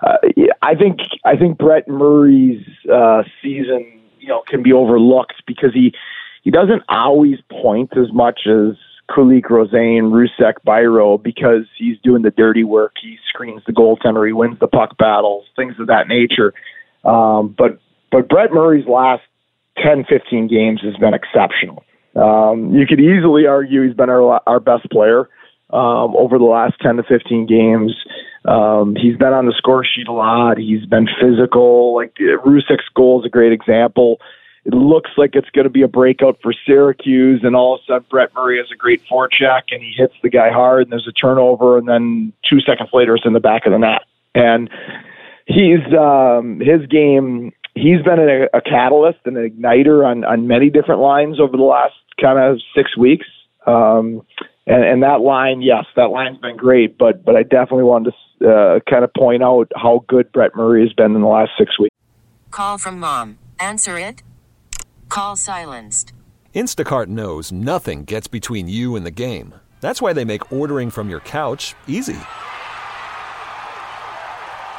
Uh, 0.02 0.16
I 0.62 0.74
think 0.74 1.00
I 1.24 1.36
think 1.36 1.58
Brett 1.58 1.88
Murray's 1.88 2.64
uh, 2.92 3.24
season, 3.42 4.00
you 4.20 4.28
know, 4.28 4.42
can 4.46 4.62
be 4.62 4.72
overlooked 4.72 5.42
because 5.46 5.74
he 5.74 5.92
he 6.42 6.50
doesn't 6.50 6.82
always 6.88 7.38
point 7.50 7.96
as 7.96 8.12
much 8.12 8.46
as 8.46 8.76
Kulich, 9.10 9.44
Rosén, 9.44 10.10
Rousek, 10.10 10.54
Biro 10.66 11.22
because 11.22 11.64
he's 11.76 11.98
doing 12.02 12.22
the 12.22 12.30
dirty 12.30 12.64
work. 12.64 12.92
He 13.00 13.18
screens 13.28 13.62
the 13.66 13.72
goaltender, 13.72 14.26
he 14.26 14.32
wins 14.32 14.58
the 14.60 14.68
puck 14.68 14.96
battles, 14.98 15.46
things 15.56 15.74
of 15.78 15.86
that 15.88 16.08
nature. 16.08 16.52
Um, 17.04 17.54
but 17.56 17.80
but 18.10 18.28
Brett 18.28 18.52
Murray's 18.52 18.86
last 18.86 19.22
10, 19.82 20.04
15 20.08 20.48
games 20.48 20.80
has 20.82 20.96
been 20.96 21.14
exceptional. 21.14 21.84
Um, 22.16 22.74
you 22.74 22.86
could 22.86 23.00
easily 23.00 23.46
argue 23.46 23.86
he's 23.86 23.94
been 23.94 24.10
our, 24.10 24.40
our 24.46 24.60
best 24.60 24.90
player 24.90 25.28
um, 25.70 26.16
over 26.16 26.38
the 26.38 26.44
last 26.44 26.74
10 26.80 26.96
to 26.96 27.02
15 27.02 27.46
games. 27.46 27.94
Um, 28.44 28.96
he's 28.96 29.16
been 29.16 29.32
on 29.32 29.46
the 29.46 29.54
score 29.56 29.84
sheet 29.84 30.08
a 30.08 30.12
lot. 30.12 30.58
He's 30.58 30.86
been 30.86 31.06
physical. 31.20 31.94
Like 31.94 32.14
Rousek's 32.14 32.88
goal 32.94 33.20
is 33.20 33.26
a 33.26 33.28
great 33.28 33.52
example. 33.52 34.20
It 34.64 34.74
looks 34.74 35.10
like 35.16 35.34
it's 35.34 35.48
going 35.50 35.64
to 35.64 35.70
be 35.70 35.82
a 35.82 35.88
breakout 35.88 36.38
for 36.42 36.52
Syracuse, 36.66 37.40
and 37.42 37.56
all 37.56 37.76
of 37.76 37.80
a 37.80 37.84
sudden 37.84 38.06
Brett 38.10 38.34
Murray 38.34 38.58
has 38.58 38.70
a 38.70 38.76
great 38.76 39.02
forecheck, 39.10 39.62
and 39.70 39.82
he 39.82 39.94
hits 39.96 40.14
the 40.22 40.28
guy 40.28 40.50
hard, 40.50 40.82
and 40.82 40.92
there's 40.92 41.08
a 41.08 41.12
turnover, 41.12 41.78
and 41.78 41.88
then 41.88 42.32
two 42.48 42.60
seconds 42.60 42.90
later 42.92 43.14
it's 43.14 43.24
in 43.24 43.32
the 43.32 43.40
back 43.40 43.64
of 43.64 43.72
the 43.72 43.78
net. 43.78 44.02
And 44.34 44.68
he's 45.46 45.80
um, 45.98 46.60
his 46.60 46.84
game 46.86 47.52
he's 47.80 48.02
been 48.02 48.18
a, 48.18 48.56
a 48.56 48.60
catalyst 48.60 49.18
and 49.24 49.36
an 49.36 49.48
igniter 49.48 50.04
on, 50.04 50.24
on 50.24 50.46
many 50.46 50.70
different 50.70 51.00
lines 51.00 51.40
over 51.40 51.56
the 51.56 51.62
last 51.62 51.94
kind 52.20 52.38
of 52.38 52.60
six 52.76 52.96
weeks. 52.96 53.26
Um, 53.66 54.22
and, 54.66 54.84
and 54.84 55.02
that 55.02 55.20
line, 55.20 55.62
yes, 55.62 55.84
that 55.96 56.10
line's 56.10 56.38
been 56.38 56.56
great, 56.56 56.98
but 56.98 57.24
but 57.24 57.36
I 57.36 57.42
definitely 57.42 57.84
wanted 57.84 58.14
to 58.40 58.50
uh, 58.50 58.80
kind 58.88 59.04
of 59.04 59.12
point 59.14 59.42
out 59.42 59.70
how 59.74 60.04
good 60.08 60.30
Brett 60.32 60.54
Murray 60.54 60.82
has 60.82 60.92
been 60.92 61.14
in 61.14 61.20
the 61.20 61.26
last 61.26 61.52
six 61.58 61.78
weeks. 61.78 61.94
Call 62.50 62.78
from 62.78 62.98
mom. 63.00 63.38
Answer 63.58 63.98
it. 63.98 64.22
Call 65.08 65.36
silenced. 65.36 66.12
Instacart 66.54 67.06
knows 67.06 67.52
nothing 67.52 68.04
gets 68.04 68.26
between 68.26 68.68
you 68.68 68.96
and 68.96 69.06
the 69.06 69.10
game. 69.10 69.54
That's 69.80 70.02
why 70.02 70.12
they 70.12 70.24
make 70.24 70.52
ordering 70.52 70.90
from 70.90 71.08
your 71.08 71.20
couch 71.20 71.74
easy. 71.86 72.18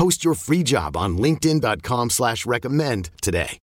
Post 0.00 0.24
your 0.24 0.34
free 0.34 0.62
job 0.62 0.96
on 0.96 1.18
LinkedIn.com 1.18 2.08
slash 2.08 2.46
recommend 2.46 3.10
today. 3.20 3.58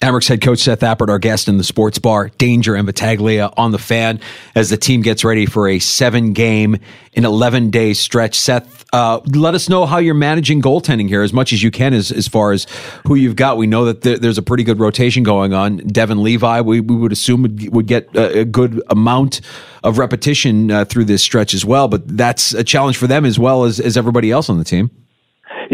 Amerks 0.00 0.28
head 0.28 0.40
coach 0.40 0.60
Seth 0.60 0.80
Appert, 0.80 1.10
our 1.10 1.18
guest 1.18 1.46
in 1.46 1.58
the 1.58 1.62
sports 1.62 1.98
bar, 1.98 2.30
Danger 2.38 2.74
and 2.74 2.86
Battaglia 2.86 3.52
on 3.58 3.70
the 3.70 3.78
fan 3.78 4.18
as 4.54 4.70
the 4.70 4.78
team 4.78 5.02
gets 5.02 5.24
ready 5.24 5.44
for 5.44 5.68
a 5.68 5.78
seven 5.78 6.32
game 6.32 6.78
in 7.12 7.26
11 7.26 7.68
day 7.68 7.92
stretch. 7.92 8.34
Seth, 8.34 8.86
uh, 8.94 9.20
let 9.26 9.54
us 9.54 9.68
know 9.68 9.84
how 9.84 9.98
you're 9.98 10.14
managing 10.14 10.62
goaltending 10.62 11.06
here 11.06 11.20
as 11.20 11.34
much 11.34 11.52
as 11.52 11.62
you 11.62 11.70
can 11.70 11.92
as, 11.92 12.10
as 12.10 12.28
far 12.28 12.52
as 12.52 12.66
who 13.06 13.14
you've 13.14 13.36
got. 13.36 13.58
We 13.58 13.66
know 13.66 13.84
that 13.84 14.00
there, 14.00 14.16
there's 14.16 14.38
a 14.38 14.42
pretty 14.42 14.64
good 14.64 14.80
rotation 14.80 15.22
going 15.22 15.52
on. 15.52 15.76
Devon 15.76 16.22
Levi, 16.22 16.62
we, 16.62 16.80
we 16.80 16.96
would 16.96 17.12
assume 17.12 17.42
would, 17.42 17.74
would 17.74 17.86
get 17.86 18.08
a, 18.16 18.40
a, 18.40 18.44
good 18.46 18.82
amount 18.88 19.42
of 19.82 19.98
repetition 19.98 20.70
uh, 20.70 20.86
through 20.86 21.04
this 21.04 21.20
stretch 21.20 21.52
as 21.52 21.62
well, 21.62 21.88
but 21.88 22.16
that's 22.16 22.54
a 22.54 22.64
challenge 22.64 22.96
for 22.96 23.06
them 23.06 23.26
as 23.26 23.38
well 23.38 23.64
as, 23.64 23.80
as 23.80 23.98
everybody 23.98 24.30
else 24.30 24.48
on 24.48 24.56
the 24.56 24.64
team. 24.64 24.90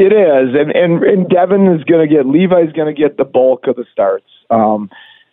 It 0.01 0.15
is, 0.15 0.57
and 0.59 0.71
and 0.71 1.03
and 1.05 1.29
Devon 1.29 1.67
is 1.67 1.85
going 1.85 2.09
to 2.09 2.13
get 2.13 2.25
Levi's 2.25 2.73
going 2.73 2.95
to 2.95 2.99
get 2.99 3.19
the 3.19 3.25
bulk 3.25 3.67
of 3.67 3.77
the 3.77 3.85
starts. 3.93 4.25
Um, 4.49 4.89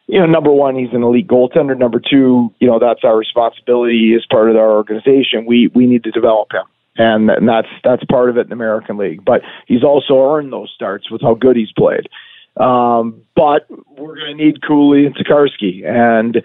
you 0.07 0.19
know, 0.19 0.25
number 0.25 0.51
one, 0.51 0.75
he's 0.75 0.91
an 0.91 1.03
elite 1.03 1.27
goaltender. 1.27 1.77
Number 1.77 2.01
two, 2.01 2.53
you 2.59 2.67
know, 2.67 2.77
that's 2.77 2.99
our 3.05 3.15
responsibility 3.15 4.13
as 4.13 4.25
part 4.29 4.49
of 4.49 4.57
our 4.57 4.71
organization. 4.71 5.45
We 5.45 5.71
we 5.73 5.85
need 5.85 6.03
to 6.03 6.11
develop 6.11 6.51
him, 6.51 6.65
and, 6.97 7.29
and 7.29 7.47
that's 7.47 7.69
that's 7.85 8.03
part 8.11 8.29
of 8.29 8.35
it 8.35 8.41
in 8.41 8.49
the 8.49 8.55
American 8.55 8.97
League. 8.97 9.23
But 9.23 9.39
he's 9.67 9.85
also 9.85 10.19
earned 10.35 10.51
those 10.51 10.69
starts 10.75 11.09
with 11.09 11.21
how 11.21 11.35
good 11.35 11.55
he's 11.55 11.71
played. 11.71 12.09
Um, 12.57 13.21
but 13.37 13.67
we're 13.97 14.17
going 14.17 14.37
to 14.37 14.43
need 14.43 14.61
Cooley 14.67 15.05
and 15.05 15.15
Tokarski, 15.15 15.85
and 15.87 16.43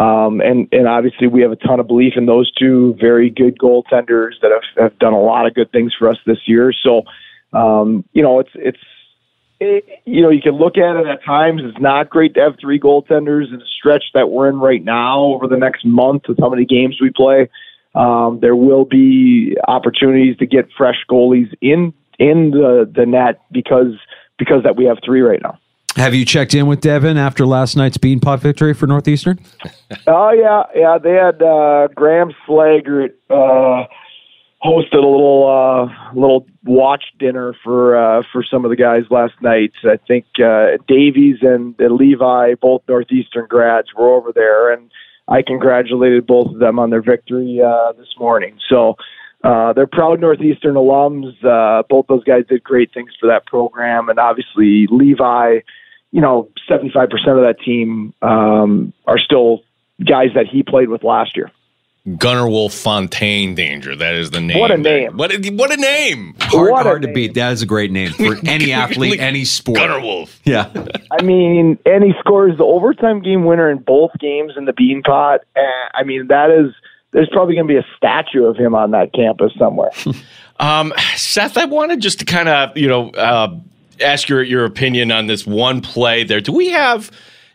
um, 0.00 0.40
and 0.40 0.66
and 0.72 0.88
obviously 0.88 1.28
we 1.28 1.42
have 1.42 1.52
a 1.52 1.56
ton 1.56 1.78
of 1.78 1.86
belief 1.86 2.14
in 2.16 2.26
those 2.26 2.50
two 2.50 2.96
very 3.00 3.30
good 3.30 3.60
goaltenders 3.60 4.40
that 4.42 4.50
have, 4.50 4.90
have 4.90 4.98
done 4.98 5.12
a 5.12 5.20
lot 5.20 5.46
of 5.46 5.54
good 5.54 5.70
things 5.70 5.94
for 5.96 6.08
us 6.08 6.18
this 6.26 6.38
year. 6.46 6.72
So 6.72 7.04
um, 7.52 8.04
you 8.12 8.22
know, 8.22 8.40
it's 8.40 8.50
it's 8.54 8.78
it, 9.60 9.84
you 10.04 10.22
know 10.22 10.30
you 10.30 10.40
can 10.40 10.56
look 10.56 10.76
at 10.78 10.96
it 10.96 11.06
at 11.06 11.24
times. 11.24 11.62
It's 11.64 11.80
not 11.80 12.10
great 12.10 12.34
to 12.34 12.40
have 12.40 12.54
three 12.60 12.80
goaltenders 12.80 13.52
in 13.52 13.60
a 13.60 13.66
stretch 13.78 14.04
that 14.14 14.30
we're 14.30 14.48
in 14.48 14.58
right 14.58 14.82
now 14.82 15.20
over 15.20 15.46
the 15.46 15.56
next 15.56 15.84
month 15.84 16.22
with 16.28 16.38
how 16.38 16.48
many 16.48 16.64
games 16.64 16.98
we 17.00 17.10
play. 17.10 17.48
Um, 17.94 18.38
there 18.40 18.56
will 18.56 18.84
be 18.84 19.56
opportunities 19.66 20.36
to 20.38 20.46
get 20.46 20.68
fresh 20.76 21.04
goalies 21.10 21.52
in 21.60 21.92
in 22.18 22.50
the 22.52 22.90
the 22.92 23.04
net 23.04 23.40
because 23.50 23.94
because 24.38 24.62
that 24.62 24.76
we 24.76 24.84
have 24.86 24.98
three 25.04 25.20
right 25.20 25.42
now. 25.42 25.58
Have 25.96 26.14
you 26.14 26.24
checked 26.24 26.54
in 26.54 26.66
with 26.66 26.80
Devon 26.80 27.18
after 27.18 27.44
last 27.44 27.76
night's 27.76 27.98
Beanpot 27.98 28.38
victory 28.38 28.74
for 28.74 28.86
Northeastern? 28.86 29.40
Oh 30.06 30.30
yeah, 30.30 30.62
yeah. 30.74 30.98
They 30.98 31.12
had 31.12 31.42
uh, 31.42 31.88
Graham 31.94 32.32
Slaggert 32.46 33.10
uh, 33.28 33.86
hosted 34.62 34.92
a 34.92 34.96
little 34.96 35.48
uh, 35.48 36.12
little 36.14 36.46
watch 36.64 37.04
dinner 37.18 37.54
for 37.64 37.96
uh, 37.96 38.22
for 38.32 38.44
some 38.44 38.64
of 38.64 38.70
the 38.70 38.76
guys 38.76 39.02
last 39.10 39.34
night. 39.40 39.72
I 39.84 39.96
think 40.06 40.26
uh, 40.38 40.76
Davies 40.86 41.38
and, 41.42 41.74
and 41.78 41.94
Levi, 41.96 42.54
both 42.60 42.82
Northeastern 42.88 43.46
grads, 43.48 43.88
were 43.96 44.14
over 44.14 44.32
there, 44.32 44.72
and 44.72 44.90
I 45.28 45.42
congratulated 45.42 46.26
both 46.26 46.48
of 46.48 46.58
them 46.58 46.78
on 46.78 46.90
their 46.90 47.02
victory 47.02 47.60
uh, 47.64 47.92
this 47.92 48.08
morning. 48.18 48.58
So 48.68 48.96
uh, 49.42 49.72
they're 49.72 49.86
proud 49.86 50.20
Northeastern 50.20 50.74
alums. 50.74 51.32
Uh, 51.44 51.82
both 51.88 52.06
those 52.08 52.24
guys 52.24 52.44
did 52.48 52.62
great 52.62 52.92
things 52.92 53.12
for 53.18 53.28
that 53.28 53.46
program, 53.46 54.08
and 54.08 54.18
obviously 54.18 54.86
Levi. 54.90 55.60
You 56.12 56.20
know, 56.20 56.48
seventy-five 56.68 57.08
percent 57.08 57.38
of 57.38 57.44
that 57.44 57.60
team 57.64 58.12
um, 58.20 58.92
are 59.06 59.18
still 59.18 59.60
guys 60.04 60.30
that 60.34 60.46
he 60.50 60.62
played 60.62 60.88
with 60.88 61.04
last 61.04 61.36
year. 61.36 61.52
Gunnar 62.16 62.48
Wolf 62.48 62.72
Fontaine 62.72 63.54
Danger. 63.54 63.94
That 63.94 64.14
is 64.14 64.30
the 64.30 64.40
name. 64.40 64.58
What 64.58 64.70
a 64.70 64.78
name! 64.78 65.16
What 65.16 65.32
a, 65.32 65.50
what 65.50 65.70
a 65.70 65.76
name! 65.76 66.34
Hard, 66.40 66.70
What 66.72 66.80
a 66.80 66.88
hard 66.88 67.02
to 67.02 67.12
beat. 67.12 67.34
That 67.34 67.52
is 67.52 67.62
a 67.62 67.66
great 67.66 67.90
name 67.90 68.12
for 68.12 68.36
any 68.46 68.72
athlete, 68.72 69.20
any 69.20 69.44
sport. 69.44 69.78
Gunnar 69.78 70.00
Wolf. 70.00 70.40
Yeah. 70.44 70.70
I 71.10 71.22
mean, 71.22 71.78
and 71.84 72.02
he 72.02 72.12
scores 72.20 72.56
the 72.56 72.64
overtime 72.64 73.20
game 73.20 73.44
winner 73.44 73.70
in 73.70 73.78
both 73.78 74.12
games 74.18 74.54
in 74.56 74.64
the 74.64 74.72
Beanpot. 74.72 75.40
Uh, 75.54 75.60
I 75.94 76.02
mean, 76.04 76.28
that 76.28 76.50
is 76.50 76.74
there's 77.12 77.28
probably 77.30 77.54
going 77.54 77.66
to 77.66 77.72
be 77.74 77.78
a 77.78 77.86
statue 77.96 78.44
of 78.44 78.56
him 78.56 78.74
on 78.74 78.92
that 78.92 79.12
campus 79.12 79.52
somewhere. 79.58 79.90
Um, 80.60 80.92
Seth, 81.16 81.56
I 81.56 81.64
wanted 81.64 82.00
just 82.00 82.18
to 82.18 82.26
kind 82.26 82.46
of, 82.46 82.76
you 82.76 82.86
know, 82.86 83.08
uh, 83.12 83.56
ask 83.98 84.28
your 84.28 84.42
your 84.42 84.66
opinion 84.66 85.10
on 85.10 85.26
this 85.26 85.46
one 85.46 85.80
play 85.80 86.22
there. 86.22 86.42
Do 86.42 86.52
we 86.52 86.68
have 86.68 87.10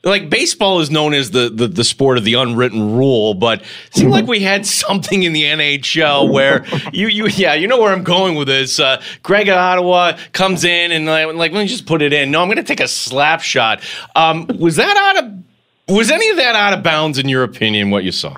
like 0.06 0.30
baseball 0.30 0.80
is 0.80 0.90
known 0.90 1.14
as 1.14 1.32
the, 1.32 1.50
the 1.50 1.68
the 1.68 1.84
sport 1.84 2.18
of 2.18 2.24
the 2.24 2.36
unwritten 2.36 2.96
rule, 2.96 3.34
but 3.34 3.62
it 3.62 3.68
seemed 3.92 4.12
like 4.12 4.28
we 4.28 4.40
had 4.40 4.66
something 4.66 5.24
in 5.24 5.34
the 5.34 5.44
NHL 5.44 6.32
where 6.32 6.66
you 6.94 7.08
you 7.08 7.28
yeah 7.28 7.54
you 7.54 7.68
know 7.68 7.80
where 7.80 7.92
I'm 7.92 8.04
going 8.04 8.36
with 8.36 8.48
this. 8.48 8.80
Uh, 8.80 9.02
Greig 9.24 9.48
at 9.48 9.58
Ottawa 9.58 10.18
comes 10.32 10.64
in 10.64 10.92
and 10.92 11.06
like, 11.06 11.28
like 11.36 11.52
let 11.52 11.62
me 11.62 11.68
just 11.68 11.86
put 11.86 12.02
it 12.02 12.14
in. 12.14 12.32
No, 12.32 12.42
I'm 12.42 12.48
going 12.48 12.58
to 12.58 12.64
take 12.64 12.80
a 12.80 12.88
slap 12.88 13.42
shot. 13.42 13.82
Um, 14.16 14.48
was 14.60 14.78
that 14.78 14.96
out 14.96 15.26
of 15.26 15.96
was 15.96 16.10
any 16.10 16.30
of 16.30 16.38
that 16.38 16.56
out 16.56 16.74
of 16.74 16.84
bounds 16.84 17.18
in 17.18 17.28
your 17.28 17.44
opinion? 17.44 17.90
What 17.90 18.04
you 18.04 18.12
saw? 18.12 18.38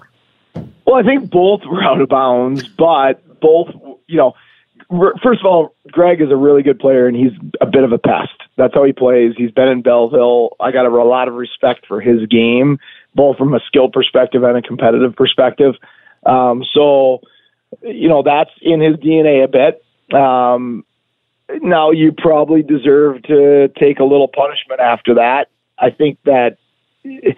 well, 0.88 0.96
I 0.96 1.04
think 1.04 1.30
both 1.30 1.62
were 1.66 1.84
out 1.84 2.00
of 2.00 2.08
bounds, 2.08 2.66
but 2.66 3.40
both, 3.42 3.68
you 4.08 4.18
know, 4.18 4.34
first 5.22 5.42
of 5.42 5.46
all, 5.46 5.76
Greig 5.92 6.22
is 6.22 6.32
a 6.32 6.36
really 6.38 6.64
good 6.64 6.80
player 6.80 7.08
and 7.08 7.16
he's 7.16 7.34
a 7.60 7.66
bit 7.66 7.84
of 7.84 7.92
a 7.92 7.98
pest. 7.98 8.32
That's 8.58 8.74
how 8.74 8.84
he 8.84 8.92
plays. 8.92 9.34
He's 9.38 9.52
been 9.52 9.68
in 9.68 9.84
Belleville. 9.84 10.56
I 10.60 10.72
got 10.72 10.86
a, 10.86 10.90
lot 10.90 11.28
of 11.28 11.36
respect 11.36 11.86
for 11.88 12.02
his 12.02 12.26
game, 12.26 12.80
both 13.14 13.38
from 13.38 13.54
a 13.54 13.60
skill 13.68 13.90
perspective 13.90 14.44
and 14.44 14.58
a 14.58 14.62
competitive 14.62 15.16
perspective. 15.16 15.76
Um, 16.26 16.64
so, 16.74 17.22
you 17.84 18.10
know, 18.10 18.24
that's 18.24 18.50
in 18.62 18.82
his 18.82 18.96
DNA 18.96 19.44
a 19.44 19.48
bit. 19.48 19.84
Um, 20.20 20.84
now 21.62 21.92
you 21.92 22.12
probably 22.12 22.64
deserve 22.64 23.22
to 23.24 23.70
take 23.80 24.00
a 24.00 24.04
little 24.04 24.28
punishment 24.28 24.82
after 24.82 25.16
that. 25.16 25.50
I 25.78 25.92
think 25.92 26.18
that 26.26 26.58
if 27.04 27.38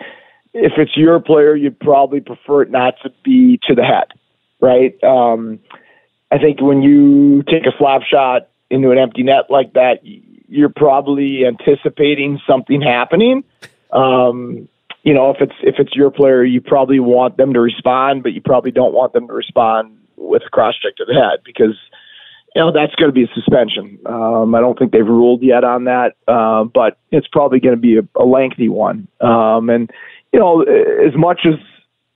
it's 0.53 0.95
your 0.95 1.19
player, 1.19 1.55
you'd 1.55 1.79
probably 1.79 2.21
prefer 2.21 2.63
it 2.63 2.71
not 2.71 2.95
to 3.03 3.11
be 3.23 3.59
to 3.67 3.75
the 3.75 3.83
head, 3.83 4.07
right? 4.61 4.95
Um, 5.03 5.59
I 6.31 6.37
think 6.37 6.61
when 6.61 6.81
you 6.81 7.43
take 7.43 7.65
a 7.65 7.77
slap 7.77 8.01
shot 8.03 8.47
into 8.69 8.91
an 8.91 8.97
empty 8.97 9.23
net 9.23 9.49
like 9.49 9.73
that, 9.73 9.99
you're 10.49 10.69
probably 10.69 11.45
anticipating 11.45 12.39
something 12.47 12.81
happening. 12.81 13.43
Um, 13.91 14.67
you 15.03 15.13
know, 15.13 15.29
if 15.31 15.37
it's 15.39 15.55
if 15.61 15.75
it's 15.79 15.95
your 15.95 16.11
player, 16.11 16.43
you 16.43 16.61
probably 16.61 16.99
want 16.99 17.37
them 17.37 17.53
to 17.53 17.59
respond, 17.59 18.23
but 18.23 18.33
you 18.33 18.41
probably 18.41 18.71
don't 18.71 18.93
want 18.93 19.13
them 19.13 19.27
to 19.27 19.33
respond 19.33 19.97
with 20.17 20.41
a 20.45 20.49
cross 20.49 20.75
check 20.81 20.95
to 20.97 21.05
the 21.05 21.13
head 21.13 21.39
because 21.45 21.77
you 22.55 22.61
know 22.61 22.71
that's 22.71 22.93
going 22.95 23.09
to 23.09 23.13
be 23.13 23.23
a 23.23 23.33
suspension. 23.33 23.97
Um, 24.05 24.53
I 24.53 24.59
don't 24.59 24.77
think 24.77 24.91
they've 24.91 25.05
ruled 25.05 25.41
yet 25.41 25.63
on 25.63 25.85
that, 25.85 26.15
uh, 26.27 26.65
but 26.65 26.97
it's 27.11 27.27
probably 27.27 27.59
going 27.59 27.75
to 27.75 27.81
be 27.81 27.97
a, 27.97 28.01
a 28.21 28.25
lengthy 28.25 28.67
one. 28.67 29.07
Um, 29.21 29.69
and 29.69 29.89
you 30.33 30.39
know, 30.39 30.61
as 30.63 31.15
much 31.15 31.41
as 31.45 31.55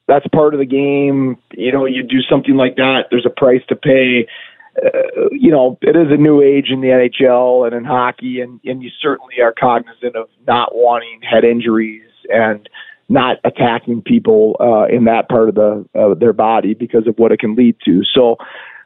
that's 0.08 0.28
part 0.28 0.54
of 0.54 0.60
the 0.60 0.66
game. 0.66 1.38
You 1.54 1.72
know, 1.72 1.86
you 1.86 2.04
do 2.04 2.22
something 2.30 2.56
like 2.56 2.76
that. 2.76 3.06
There's 3.10 3.26
a 3.26 3.30
price 3.30 3.62
to 3.70 3.76
pay. 3.76 4.28
Uh, 4.76 5.30
you 5.32 5.52
know, 5.52 5.78
it 5.82 5.96
is 5.96 6.12
a 6.12 6.18
new 6.18 6.42
age 6.42 6.68
in 6.70 6.82
the 6.82 6.88
NHL 6.88 7.66
and 7.66 7.76
in 7.76 7.84
hockey, 7.84 8.42
and 8.42 8.60
and 8.66 8.82
you 8.82 8.90
certainly 9.02 9.40
are 9.42 9.54
cognizant 9.54 10.16
of 10.16 10.30
not 10.48 10.74
wanting 10.74 11.22
head 11.22 11.44
injuries 11.44 12.10
and 12.30 12.68
not 13.10 13.38
attacking 13.44 14.02
people 14.02 14.56
uh, 14.60 14.86
in 14.86 15.06
that 15.06 15.30
part 15.30 15.50
of 15.50 15.56
the 15.56 15.86
uh, 15.94 16.16
their 16.16 16.34
body 16.34 16.74
because 16.74 17.08
of 17.08 17.18
what 17.18 17.32
it 17.32 17.40
can 17.40 17.56
lead 17.56 17.76
to. 17.86 18.04
So, 18.04 18.38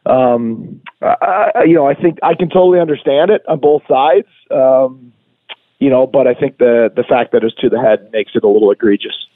um, 0.06 0.82
I, 1.02 1.64
you 1.66 1.76
know, 1.76 1.88
I 1.88 1.94
think 1.94 2.20
I 2.22 2.34
can 2.34 2.50
totally 2.50 2.80
understand 2.80 3.32
it 3.32 3.44
on 3.48 3.60
both 3.60 3.84
sides. 3.88 4.28
Um, 4.52 5.14
you 5.80 5.90
know, 5.90 6.08
but 6.08 6.28
I 6.28 6.34
think 6.34 6.58
the 6.58 6.92
the 6.94 7.04
fact 7.04 7.32
that 7.32 7.44
it's 7.44 7.56
to 7.56 7.70
the 7.70 7.80
head 7.80 8.10
makes 8.12 8.32
it 8.36 8.44
a 8.44 8.48
little 8.48 8.72
egregious. 8.72 9.28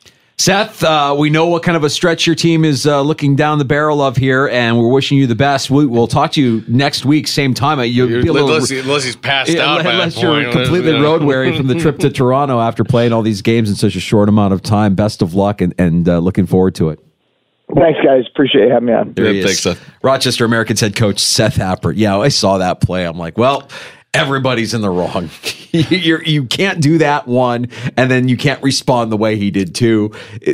Seth, 0.41 0.83
uh, 0.83 1.15
we 1.15 1.29
know 1.29 1.45
what 1.45 1.61
kind 1.61 1.77
of 1.77 1.83
a 1.83 1.89
stretch 1.89 2.25
your 2.25 2.35
team 2.35 2.65
is 2.65 2.87
uh, 2.87 3.01
looking 3.01 3.35
down 3.35 3.59
the 3.59 3.65
barrel 3.65 4.01
of 4.01 4.17
here, 4.17 4.47
and 4.47 4.75
we're 4.75 4.89
wishing 4.89 5.19
you 5.19 5.27
the 5.27 5.35
best. 5.35 5.69
We, 5.69 5.85
will 5.85 6.07
talk 6.07 6.31
to 6.31 6.41
you 6.41 6.63
next 6.67 7.05
week, 7.05 7.27
same 7.27 7.53
time. 7.53 7.79
You'll 7.81 8.07
be 8.07 8.27
a 8.27 8.33
little, 8.33 8.51
unless, 8.51 8.71
unless 8.71 9.03
he's 9.03 9.15
passed 9.15 9.51
yeah, 9.51 9.71
out, 9.71 9.85
unless 9.85 10.19
you're 10.19 10.51
completely 10.51 10.93
road 10.93 11.21
weary 11.21 11.55
from 11.55 11.67
the 11.67 11.75
trip 11.75 11.99
to 11.99 12.09
Toronto 12.11 12.59
after 12.59 12.83
playing 12.83 13.13
all 13.13 13.21
these 13.21 13.43
games 13.43 13.69
in 13.69 13.75
such 13.75 13.95
a 13.95 13.99
short 13.99 14.29
amount 14.29 14.55
of 14.55 14.63
time. 14.63 14.95
Best 14.95 15.21
of 15.21 15.35
luck, 15.35 15.61
and, 15.61 15.75
and 15.77 16.09
uh, 16.09 16.17
looking 16.17 16.47
forward 16.47 16.73
to 16.73 16.89
it. 16.89 16.99
Thanks, 17.75 17.99
guys. 18.03 18.23
Appreciate 18.27 18.71
having 18.71 18.87
me 18.87 18.93
on. 18.93 19.13
There 19.13 19.31
he 19.31 19.41
is. 19.41 19.61
Thanks, 19.61 19.79
Rochester 20.01 20.43
Americans 20.43 20.79
head 20.79 20.95
coach 20.95 21.19
Seth 21.19 21.57
Appert. 21.57 21.93
Yeah, 21.97 22.17
I 22.17 22.29
saw 22.29 22.57
that 22.57 22.81
play. 22.81 23.05
I'm 23.05 23.17
like, 23.17 23.37
well, 23.37 23.69
everybody's 24.13 24.73
in 24.73 24.81
the 24.81 24.89
wrong. 24.89 25.29
You're, 25.71 26.23
you 26.23 26.45
can't 26.45 26.81
do 26.81 26.97
that 26.97 27.27
one, 27.27 27.69
and 27.95 28.11
then 28.11 28.27
you 28.27 28.37
can't 28.37 28.61
respond 28.61 29.11
the 29.11 29.17
way 29.17 29.37
he 29.37 29.51
did 29.51 29.73
too. 29.73 30.11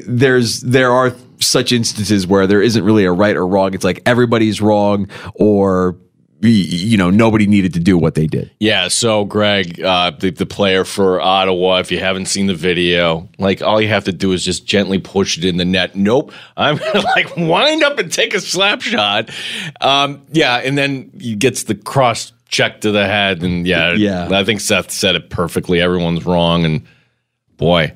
There's 0.08 0.62
there 0.62 0.92
are 0.92 1.16
such 1.40 1.72
instances 1.72 2.28
where 2.28 2.48
there 2.48 2.62
isn't 2.62 2.84
really 2.84 3.06
a 3.06 3.12
right 3.12 3.36
or 3.36 3.48
wrong. 3.48 3.74
It's 3.74 3.84
like 3.84 4.02
everybody's 4.06 4.62
wrong, 4.62 5.10
or 5.34 5.98
you 6.42 6.98
know 6.98 7.10
nobody 7.10 7.48
needed 7.48 7.74
to 7.74 7.80
do 7.80 7.98
what 7.98 8.14
they 8.14 8.28
did. 8.28 8.52
Yeah. 8.60 8.90
So 8.90 9.26
Greig, 9.26 9.82
uh, 9.82 10.12
the, 10.12 10.30
the 10.30 10.46
player 10.46 10.86
for 10.86 11.20
Ottawa, 11.20 11.80
if 11.80 11.92
you 11.92 12.00
haven't 12.00 12.28
seen 12.28 12.46
the 12.46 12.54
video, 12.54 13.28
like 13.40 13.64
all 13.64 13.82
you 13.82 13.88
have 13.88 14.04
to 14.04 14.14
do 14.14 14.34
is 14.34 14.46
just 14.46 14.68
gently 14.68 15.00
push 15.00 15.38
it 15.40 15.46
in 15.46 15.58
the 15.58 15.66
net. 15.66 15.96
Nope, 15.96 16.32
I'm 16.56 16.78
gonna 16.94 17.02
like 17.02 17.36
wind 17.36 17.84
up 17.84 17.98
and 17.98 18.12
take 18.12 18.36
a 18.36 18.40
slap 18.40 18.82
shot. 18.82 19.32
Um, 19.82 20.22
yeah, 20.32 20.58
and 20.58 20.78
then 20.78 21.12
he 21.20 21.36
gets 21.36 21.64
the 21.64 21.74
cross 21.74 22.34
check 22.48 22.82
to 22.82 22.92
the 22.92 23.06
head, 23.06 23.44
and 23.44 23.68
yeah, 23.68 23.94
yeah. 23.94 24.30
I 24.32 24.44
think 24.44 24.62
Seth 24.62 24.92
said 24.92 25.16
it 25.16 25.30
perfectly. 25.30 25.82
Everyone's 25.82 26.26
wrong, 26.26 26.66
and 26.66 26.86
boy, 27.58 27.94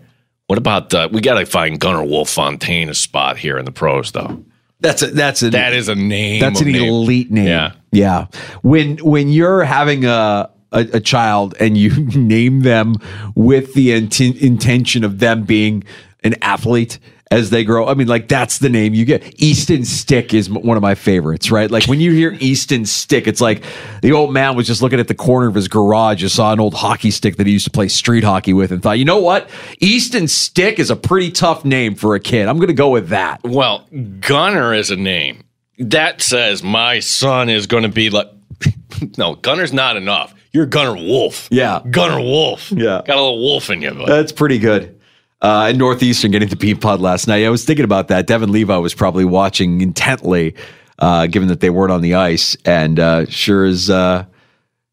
what 0.48 0.58
about 0.58 0.93
uh, 0.93 1.10
we 1.12 1.22
got 1.22 1.39
to 1.39 1.46
find 1.46 1.79
Gunnar 1.79 2.03
Wolf 2.03 2.29
Fontaine 2.29 2.89
a 2.89 2.93
spot 2.93 3.38
here 3.38 3.58
in 3.58 3.65
the 3.65 3.72
pros, 3.72 4.12
though. 4.12 4.43
That's 4.79 5.03
a 5.03 5.08
that's 5.08 5.43
a 5.43 5.51
that 5.51 5.74
is 5.74 5.88
a 5.89 5.96
name. 5.96 6.39
That's 6.39 6.62
an 6.62 6.72
name. 6.72 6.84
elite 6.84 7.31
name. 7.31 7.48
Yeah, 7.48 7.74
yeah. 7.91 8.27
When 8.63 8.98
when 8.98 9.29
you're 9.29 9.63
having 9.63 10.05
a 10.05 10.50
a, 10.72 10.79
a 10.93 11.00
child 11.00 11.55
and 11.60 11.77
you 11.77 11.91
name 12.15 12.62
them 12.62 12.96
with 13.36 13.74
the 13.74 13.91
int- 13.93 14.20
intention 14.20 15.03
of 15.03 15.20
them 15.20 15.43
being 15.43 15.84
an 16.24 16.36
athlete 16.41 17.00
as 17.31 17.50
they 17.50 17.63
grow. 17.63 17.88
I 17.88 17.93
mean, 17.93 18.07
like 18.07 18.27
that's 18.27 18.59
the 18.59 18.69
name 18.69 18.93
you 18.93 19.05
get. 19.05 19.41
Easton 19.41 19.85
Stick 19.85 20.33
is 20.33 20.50
one 20.50 20.77
of 20.77 20.83
my 20.83 20.93
favorites, 20.93 21.50
right? 21.50 21.71
Like 21.71 21.88
when 21.88 22.01
you 22.01 22.11
hear 22.11 22.38
Easton 22.39 22.85
Stick, 22.85 23.25
it's 23.25 23.41
like 23.41 23.63
the 24.01 24.11
old 24.11 24.33
man 24.33 24.55
was 24.55 24.67
just 24.67 24.81
looking 24.81 25.00
at 25.00 25.07
the 25.07 25.15
corner 25.15 25.47
of 25.47 25.55
his 25.55 25.69
garage, 25.69 26.21
and 26.21 26.29
saw 26.31 26.51
an 26.51 26.59
old 26.59 26.73
hockey 26.73 27.09
stick 27.09 27.38
that 27.38 27.47
he 27.47 27.53
used 27.53 27.65
to 27.65 27.71
play 27.71 27.88
street 27.88 28.23
hockey 28.23 28.53
with, 28.53 28.71
and 28.71 28.83
thought, 28.83 29.00
you 29.00 29.05
know 29.05 29.19
what, 29.19 29.50
Easton 29.79 30.27
Stick 30.27 30.77
is 30.77 30.91
a 30.91 30.95
pretty 30.95 31.31
tough 31.31 31.63
name 31.63 31.95
for 31.95 32.15
a 32.15 32.19
kid. 32.19 32.47
I'm 32.47 32.57
going 32.57 32.67
to 32.67 32.73
go 32.73 32.89
with 32.89 33.09
that. 33.09 33.41
Well, 33.43 33.88
Gunner 34.19 34.73
is 34.73 34.91
a 34.91 34.97
name 34.97 35.43
that 35.79 36.21
says 36.21 36.61
my 36.61 37.00
son 37.00 37.50
is 37.50 37.65
going 37.65 37.83
to 37.83 37.89
be 37.89 38.09
like. 38.09 38.27
no, 39.17 39.35
Gunner's 39.35 39.73
not 39.73 39.97
enough. 39.97 40.35
You're 40.51 40.65
Gunner 40.65 40.93
Wolf. 40.93 41.47
Yeah, 41.50 41.81
Gunner 41.89 42.19
Wolf. 42.19 42.71
Yeah, 42.71 43.01
got 43.06 43.17
a 43.17 43.21
little 43.21 43.41
wolf 43.41 43.69
in 43.69 43.82
you. 43.82 43.93
But. 43.93 44.08
That's 44.08 44.34
pretty 44.34 44.60
good 44.60 45.00
uh, 45.41 45.73
Northeastern 45.75 46.32
getting 46.32 46.49
the 46.49 46.56
Beanpot 46.56 46.99
last 46.99 47.27
night. 47.27 47.45
I 47.45 47.49
was 47.49 47.65
thinking 47.65 47.86
about 47.86 48.10
that. 48.10 48.27
Devon 48.27 48.51
Levi 48.51 48.77
was 48.77 48.93
probably 48.93 49.25
watching 49.25 49.82
intently, 49.82 50.56
uh, 50.99 51.27
given 51.27 51.47
that 51.47 51.62
they 51.62 51.69
weren't 51.69 51.91
on 51.91 52.01
the 52.01 52.15
ice, 52.15 52.56
and 52.63 52.99
uh, 52.99 53.25
sure 53.25 53.65
as 53.65 53.89
uh, 53.89 54.25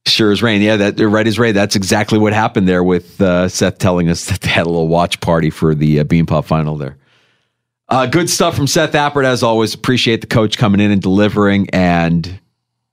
sure 0.06 0.32
as 0.32 0.42
rain. 0.42 0.62
Yeah, 0.62 0.76
that 0.76 0.98
right 0.98 1.26
as 1.26 1.38
rain. 1.38 1.54
That's 1.54 1.76
exactly 1.76 2.18
what 2.18 2.32
happened 2.32 2.66
there 2.66 2.82
with 2.82 3.20
uh, 3.20 3.48
Seth 3.48 3.78
telling 3.78 4.08
us 4.08 4.24
that 4.30 4.40
they 4.40 4.48
had 4.48 4.66
a 4.66 4.70
little 4.70 4.88
watch 4.88 5.20
party 5.20 5.50
for 5.50 5.74
the 5.74 6.00
uh, 6.00 6.04
Beanpot 6.04 6.44
final 6.44 6.76
there. 6.76 6.96
Uh, 7.90 8.06
good 8.06 8.28
stuff 8.28 8.54
from 8.54 8.66
Seth 8.66 8.92
Appert 8.92 9.24
as 9.24 9.42
always. 9.42 9.74
Appreciate 9.74 10.20
the 10.20 10.26
coach 10.26 10.58
coming 10.58 10.80
in 10.80 10.90
and 10.90 11.00
delivering, 11.00 11.68
and 11.70 12.40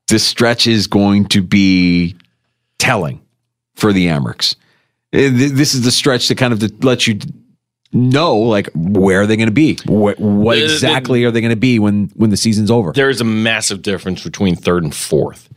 this 0.07 0.25
stretch 0.25 0.67
is 0.67 0.87
going 0.87 1.25
to 1.27 1.41
be 1.41 2.15
telling 2.79 3.21
for 3.75 3.91
the 3.91 4.07
Amerks. 4.07 4.55
This 5.11 5.73
is 5.73 5.83
the 5.83 5.91
stretch 5.91 6.27
that 6.27 6.37
kind 6.37 6.51
of 6.53 6.83
lets 6.83 7.07
you 7.07 7.19
know 7.95 8.37
like 8.37 8.69
where 8.75 9.21
are 9.21 9.27
they 9.27 9.37
going 9.37 9.47
to 9.47 9.53
be? 9.53 9.77
What, 9.85 10.19
what 10.19 10.57
exactly 10.57 11.23
are 11.23 11.31
they 11.31 11.41
going 11.41 11.51
to 11.51 11.55
be 11.55 11.79
when 11.79 12.11
when 12.15 12.29
the 12.29 12.37
season's 12.37 12.69
over? 12.69 12.91
There 12.91 13.09
is 13.09 13.21
a 13.21 13.25
massive 13.25 13.81
difference 13.81 14.23
between 14.23 14.55
third 14.55 14.83
and 14.83 14.93
fourth. 14.93 15.49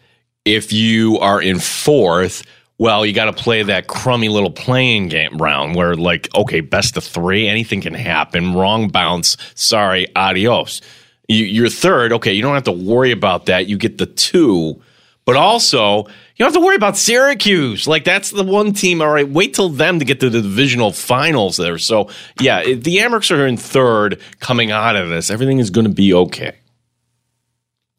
If 0.45 0.73
you 0.73 1.19
are 1.19 1.43
in 1.43 1.59
fourth 1.59 2.43
well 2.79 3.05
you 3.05 3.13
got 3.13 3.25
to 3.25 3.33
play 3.33 3.63
that 3.63 3.89
crummy 3.89 4.29
little 4.29 4.53
playing 4.53 5.09
game 5.09 5.37
round 5.37 5.75
where 5.75 5.95
like 5.95 6.29
okay 6.35 6.61
best 6.61 6.97
of 6.97 7.05
three 7.05 7.49
anything 7.49 7.81
can 7.81 7.93
happen 7.93 8.55
wrong 8.55 8.89
bounce 8.89 9.37
sorry 9.55 10.07
adios. 10.17 10.81
You, 11.29 11.45
you're 11.45 11.69
third 11.69 12.13
okay 12.15 12.33
you 12.33 12.41
don't 12.41 12.55
have 12.55 12.65
to 12.65 12.73
worry 12.73 13.11
about 13.11 13.47
that 13.47 13.67
you 13.67 13.77
get 13.77 13.99
the 13.99 14.07
two. 14.07 14.81
But 15.25 15.37
also 15.37 16.07
you 16.39 16.45
don't 16.45 16.55
have 16.55 16.63
to 16.63 16.65
worry 16.65 16.77
about 16.77 16.97
Syracuse. 16.97 17.89
Like 17.89 18.05
that's 18.05 18.31
the 18.31 18.45
one 18.45 18.73
team. 18.73 19.03
All 19.03 19.11
right, 19.11 19.29
wait 19.29 19.55
till 19.55 19.71
them 19.71 19.99
to 19.99 20.05
get 20.05 20.21
to 20.21 20.31
the 20.31 20.41
divisional 20.41 20.93
finals 20.93 21.57
there. 21.57 21.79
So 21.79 22.11
yeah, 22.41 22.61
if 22.61 22.85
the 22.85 22.99
Amerks 22.99 23.37
are 23.37 23.45
in 23.45 23.57
third 23.57 24.21
coming 24.39 24.71
out 24.71 24.95
of 24.95 25.09
this, 25.09 25.31
everything 25.31 25.59
is 25.59 25.71
going 25.71 25.87
to 25.87 25.93
be 25.93 26.15
okay. 26.15 26.57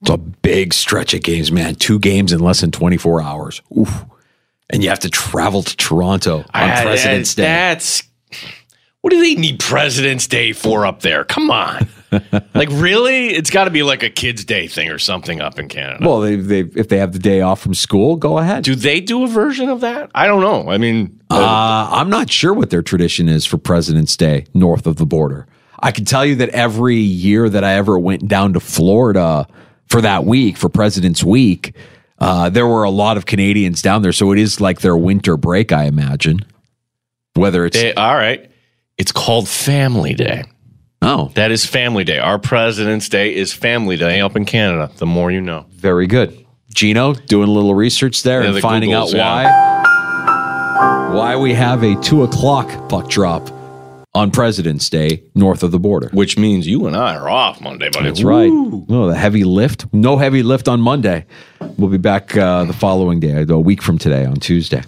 It's 0.01 0.09
a 0.09 0.17
big 0.17 0.73
stretch 0.73 1.13
of 1.13 1.21
games, 1.21 1.51
man. 1.51 1.75
Two 1.75 1.99
games 1.99 2.31
in 2.31 2.39
less 2.39 2.61
than 2.61 2.71
24 2.71 3.21
hours. 3.21 3.61
Oof. 3.77 4.05
And 4.69 4.81
you 4.81 4.89
have 4.89 4.99
to 4.99 5.09
travel 5.09 5.61
to 5.61 5.75
Toronto 5.75 6.37
on 6.37 6.45
I, 6.53 6.83
President's 6.83 7.35
Day. 7.35 7.43
That's 7.43 8.03
what 9.01 9.09
do 9.11 9.19
they 9.19 9.35
need 9.35 9.59
President's 9.59 10.27
Day 10.27 10.53
for 10.53 10.85
up 10.85 11.01
there? 11.01 11.25
Come 11.25 11.51
on. 11.51 11.89
like 12.53 12.69
really? 12.71 13.29
It's 13.29 13.49
got 13.49 13.65
to 13.65 13.71
be 13.71 13.83
like 13.83 14.03
a 14.03 14.09
kids' 14.09 14.43
day 14.45 14.67
thing 14.67 14.89
or 14.89 14.99
something 14.99 15.41
up 15.41 15.59
in 15.59 15.67
Canada. 15.67 16.07
Well, 16.07 16.21
they, 16.21 16.35
they 16.35 16.59
if 16.75 16.87
they 16.87 16.97
have 16.97 17.13
the 17.13 17.19
day 17.19 17.41
off 17.41 17.61
from 17.61 17.73
school, 17.73 18.15
go 18.15 18.37
ahead. 18.37 18.63
Do 18.63 18.75
they 18.75 18.99
do 19.01 19.23
a 19.23 19.27
version 19.27 19.69
of 19.69 19.81
that? 19.81 20.09
I 20.15 20.27
don't 20.27 20.41
know. 20.41 20.69
I 20.69 20.77
mean, 20.77 21.19
uh, 21.29 21.89
I'm 21.91 22.09
not 22.09 22.29
sure 22.29 22.53
what 22.53 22.69
their 22.69 22.81
tradition 22.81 23.29
is 23.29 23.45
for 23.45 23.57
President's 23.57 24.17
Day 24.17 24.45
north 24.53 24.87
of 24.87 24.95
the 24.95 25.05
border. 25.05 25.47
I 25.81 25.91
can 25.91 26.05
tell 26.05 26.25
you 26.25 26.35
that 26.37 26.49
every 26.49 26.97
year 26.97 27.49
that 27.49 27.63
I 27.63 27.73
ever 27.73 27.97
went 27.97 28.27
down 28.27 28.53
to 28.53 28.59
Florida 28.59 29.47
for 29.87 30.01
that 30.01 30.25
week 30.25 30.57
for 30.57 30.69
President's 30.69 31.23
Week, 31.23 31.75
uh, 32.19 32.49
there 32.49 32.67
were 32.67 32.83
a 32.83 32.89
lot 32.89 33.17
of 33.17 33.25
Canadians 33.25 33.81
down 33.81 34.01
there, 34.01 34.11
so 34.11 34.31
it 34.31 34.39
is 34.39 34.59
like 34.59 34.81
their 34.81 34.97
winter 34.97 35.37
break, 35.37 35.71
I 35.71 35.85
imagine. 35.85 36.39
Whether 37.35 37.65
it's 37.65 37.77
they, 37.77 37.93
all 37.93 38.15
right, 38.15 38.51
it's 38.97 39.11
called 39.11 39.47
Family 39.47 40.13
Day. 40.13 40.43
Oh, 41.01 41.31
that 41.35 41.51
is 41.51 41.65
Family 41.65 42.03
Day. 42.03 42.19
Our 42.19 42.37
President's 42.39 43.07
Day 43.07 43.33
is 43.33 43.53
Family 43.53 43.95
Day 43.95 44.19
up 44.19 44.35
in 44.35 44.45
Canada. 44.45 44.91
The 44.97 45.05
more 45.05 45.31
you 45.31 45.39
know. 45.39 45.65
Very 45.71 46.07
good. 46.07 46.45
Gino 46.73 47.13
doing 47.13 47.47
a 47.47 47.51
little 47.51 47.73
research 47.73 48.23
there 48.23 48.41
yeah, 48.41 48.47
and 48.47 48.57
the 48.57 48.61
finding 48.61 48.91
Googles, 48.91 49.15
out 49.15 49.17
why 49.17 49.43
yeah. 49.43 51.13
why 51.13 51.35
we 51.35 51.53
have 51.53 51.83
a 51.83 51.99
two 52.01 52.23
o'clock 52.23 52.89
puck 52.89 53.09
drop 53.09 53.49
on 54.13 54.29
President's 54.29 54.89
Day 54.89 55.23
north 55.35 55.63
of 55.63 55.71
the 55.71 55.79
border. 55.79 56.09
Which 56.13 56.37
means 56.37 56.67
you 56.67 56.85
and 56.85 56.95
I 56.95 57.15
are 57.15 57.29
off 57.29 57.61
Monday, 57.61 57.89
buddy. 57.89 58.05
That's 58.05 58.23
Woo. 58.23 58.29
right. 58.29 58.89
No, 58.89 59.07
the 59.07 59.15
heavy 59.15 59.43
lift. 59.43 59.91
No 59.93 60.17
heavy 60.17 60.43
lift 60.43 60.67
on 60.67 60.81
Monday. 60.81 61.25
We'll 61.77 61.89
be 61.89 61.97
back 61.97 62.35
uh, 62.35 62.65
the 62.65 62.73
following 62.73 63.19
day, 63.19 63.45
a 63.47 63.59
week 63.59 63.81
from 63.81 63.97
today 63.97 64.25
on 64.25 64.35
Tuesday. 64.35 64.83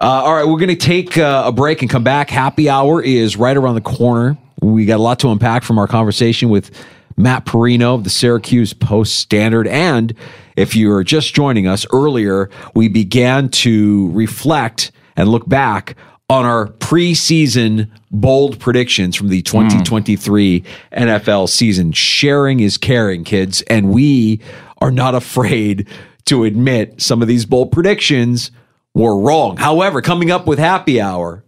Uh, 0.00 0.04
all 0.04 0.34
right, 0.34 0.46
we're 0.46 0.58
going 0.58 0.68
to 0.68 0.76
take 0.76 1.16
uh, 1.18 1.44
a 1.46 1.52
break 1.52 1.80
and 1.82 1.90
come 1.90 2.04
back. 2.04 2.30
Happy 2.30 2.68
hour 2.68 3.02
is 3.02 3.36
right 3.36 3.56
around 3.56 3.74
the 3.74 3.80
corner. 3.80 4.36
We 4.60 4.86
got 4.86 4.96
a 4.96 5.02
lot 5.02 5.18
to 5.20 5.30
unpack 5.30 5.62
from 5.62 5.78
our 5.78 5.86
conversation 5.86 6.48
with 6.48 6.70
Matt 7.16 7.46
Perino 7.46 7.94
of 7.94 8.04
the 8.04 8.10
Syracuse 8.10 8.72
Post 8.72 9.16
Standard. 9.16 9.66
And 9.68 10.14
if 10.56 10.76
you're 10.76 11.02
just 11.02 11.34
joining 11.34 11.66
us 11.66 11.86
earlier, 11.92 12.50
we 12.74 12.88
began 12.88 13.48
to 13.50 14.10
reflect 14.12 14.92
and 15.16 15.28
look 15.28 15.48
back 15.48 15.96
on 16.28 16.44
our 16.44 16.66
preseason 16.66 17.88
bold 18.10 18.58
predictions 18.58 19.14
from 19.14 19.28
the 19.28 19.42
2023 19.42 20.60
mm. 20.60 20.66
NFL 20.92 21.48
season. 21.48 21.92
Sharing 21.92 22.60
is 22.60 22.76
caring, 22.78 23.24
kids. 23.24 23.62
And 23.62 23.90
we 23.90 24.40
are 24.80 24.90
not 24.90 25.14
afraid 25.14 25.88
to 26.26 26.44
admit 26.44 27.00
some 27.00 27.22
of 27.22 27.28
these 27.28 27.46
bold 27.46 27.72
predictions 27.72 28.50
were 28.94 29.18
wrong. 29.18 29.56
However, 29.56 30.02
coming 30.02 30.30
up 30.30 30.46
with 30.46 30.58
happy 30.58 31.00
hour, 31.00 31.44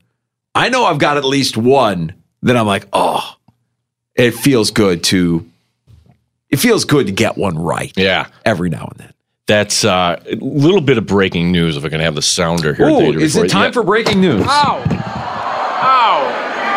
I 0.55 0.69
know 0.69 0.85
I've 0.85 0.99
got 0.99 1.17
at 1.17 1.25
least 1.25 1.57
one 1.57 2.15
that 2.43 2.57
I'm 2.57 2.67
like, 2.67 2.87
oh, 2.93 3.37
it 4.15 4.33
feels 4.33 4.71
good 4.71 5.05
to 5.05 5.49
it 6.51 6.59
feels 6.59 6.85
good 6.85 7.07
to 7.07 7.13
get 7.13 7.37
one 7.37 7.59
right. 7.59 7.93
Yeah. 7.97 8.27
Every 8.45 8.71
now 8.71 8.89
and 8.91 8.99
then. 8.99 9.13
That's 9.47 9.85
uh, 9.85 10.23
a 10.27 10.35
little 10.37 10.81
bit 10.81 10.99
of 10.99 11.07
breaking 11.07 11.53
news. 11.53 11.77
If 11.77 11.85
I 11.85 11.89
can 11.89 12.01
have 12.01 12.15
the 12.15 12.23
sounder 12.23 12.75
here. 12.75 12.89
Ooh, 12.89 12.99
Danger, 12.99 13.21
is 13.21 13.37
it 13.37 13.49
time 13.49 13.67
yeah. 13.67 13.73
for 13.73 13.83
breaking 13.83 14.21
news? 14.21 14.45
Ow! 14.47 14.85
Ow! 14.87 16.23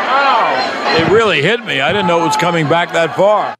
Ow! 0.09 0.97
It 0.97 1.11
really 1.11 1.41
hit 1.41 1.63
me. 1.65 1.81
I 1.81 1.91
didn't 1.91 2.07
know 2.07 2.21
it 2.21 2.27
was 2.27 2.37
coming 2.37 2.69
back 2.69 2.93
that 2.93 3.15
far. 3.15 3.55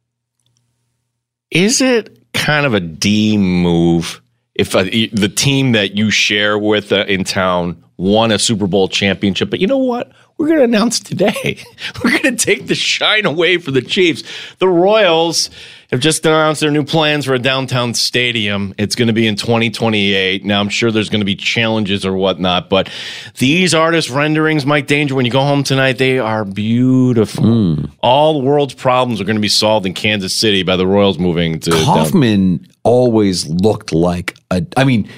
Is 1.50 1.82
it 1.82 2.18
kind 2.32 2.64
of 2.64 2.72
a 2.72 2.80
D 2.80 3.36
move 3.36 4.22
if 4.54 4.74
uh, 4.74 4.84
the 4.84 5.32
team 5.34 5.72
that 5.72 5.94
you 5.94 6.10
share 6.10 6.58
with 6.58 6.90
uh, 6.92 7.04
in 7.06 7.24
town 7.24 7.84
won 7.98 8.32
a 8.32 8.38
Super 8.38 8.66
Bowl 8.66 8.88
championship? 8.88 9.50
But 9.50 9.60
you 9.60 9.66
know 9.66 9.76
what? 9.76 10.10
We're 10.38 10.46
going 10.48 10.58
to 10.58 10.64
announce 10.64 10.98
today. 10.98 11.62
We're 12.04 12.18
going 12.18 12.36
to 12.36 12.44
take 12.44 12.66
the 12.66 12.74
shine 12.74 13.26
away 13.26 13.58
from 13.58 13.74
the 13.74 13.82
Chiefs. 13.82 14.24
The 14.58 14.68
Royals 14.68 15.50
have 15.90 16.00
just 16.00 16.24
announced 16.26 16.60
their 16.62 16.70
new 16.70 16.84
plans 16.84 17.26
for 17.26 17.34
a 17.34 17.38
downtown 17.38 17.94
stadium. 17.94 18.74
It's 18.78 18.94
going 18.96 19.06
to 19.08 19.12
be 19.12 19.26
in 19.26 19.36
2028. 19.36 20.44
Now, 20.44 20.60
I'm 20.60 20.68
sure 20.70 20.90
there's 20.90 21.10
going 21.10 21.20
to 21.20 21.26
be 21.26 21.36
challenges 21.36 22.04
or 22.06 22.14
whatnot, 22.14 22.68
but 22.70 22.90
these 23.38 23.74
artist 23.74 24.08
renderings, 24.10 24.64
Mike 24.66 24.86
Danger, 24.86 25.14
when 25.14 25.26
you 25.26 25.30
go 25.30 25.42
home 25.42 25.62
tonight, 25.62 25.98
they 25.98 26.18
are 26.18 26.44
beautiful. 26.44 27.44
Hmm. 27.44 27.84
All 28.02 28.40
the 28.40 28.44
world's 28.44 28.74
problems 28.74 29.20
are 29.20 29.24
going 29.24 29.36
to 29.36 29.42
be 29.42 29.48
solved 29.48 29.86
in 29.86 29.94
Kansas 29.94 30.34
City 30.34 30.62
by 30.62 30.76
the 30.76 30.86
Royals 30.86 31.18
moving 31.18 31.60
to 31.60 31.70
down- 31.70 31.84
Kauffman 31.84 32.66
always 32.82 33.46
looked 33.46 33.92
like 33.92 34.34
a. 34.50 34.64
I 34.76 34.84
mean, 34.84 35.08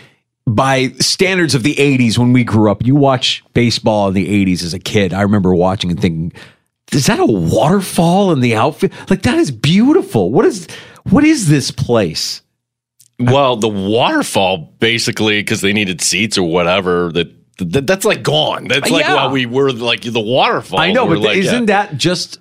by 0.47 0.89
standards 0.99 1.55
of 1.55 1.63
the 1.63 1.75
'80s, 1.75 2.19
when 2.19 2.33
we 2.33 2.45
grew 2.45 2.71
up, 2.71 2.85
you 2.85 2.95
watch 2.95 3.43
baseball 3.55 4.09
in 4.09 4.15
the 4.15 4.29
'80s 4.47 4.63
as 4.63 4.75
a 4.75 4.79
kid. 4.79 5.13
I 5.13 5.23
remember 5.23 5.55
watching 5.55 5.91
and 5.91 6.01
thinking, 6.01 6.33
"Is 6.93 7.07
that 7.07 7.19
a 7.19 7.27
waterfall 7.27 8.33
in 8.33 8.41
the 8.41 8.55
outfield? 8.55 8.93
Like 9.09 9.23
that 9.23 9.39
is 9.39 9.51
beautiful. 9.51 10.31
What 10.31 10.45
is 10.45 10.67
what 11.05 11.25
is 11.25 11.49
this 11.49 11.71
place?" 11.71 12.43
Well, 13.19 13.57
the 13.57 13.69
waterfall 13.69 14.75
basically 14.81 15.41
because 15.41 15.61
they 15.61 15.73
needed 15.73 16.01
seats 16.01 16.37
or 16.37 16.49
whatever. 16.49 17.13
That, 17.13 17.33
that 17.59 17.87
that's 17.87 18.05
like 18.05 18.23
gone. 18.23 18.67
That's 18.69 18.91
like 18.91 19.05
Yeah. 19.05 19.15
while 19.15 19.31
we 19.31 19.47
were 19.47 19.71
like 19.73 20.01
the 20.03 20.21
waterfall. 20.21 20.81
I 20.81 20.93
know, 20.93 21.07
but 21.07 21.19
like, 21.19 21.37
isn't 21.37 21.69
yeah. 21.69 21.87
that 21.89 21.97
just 21.97 22.39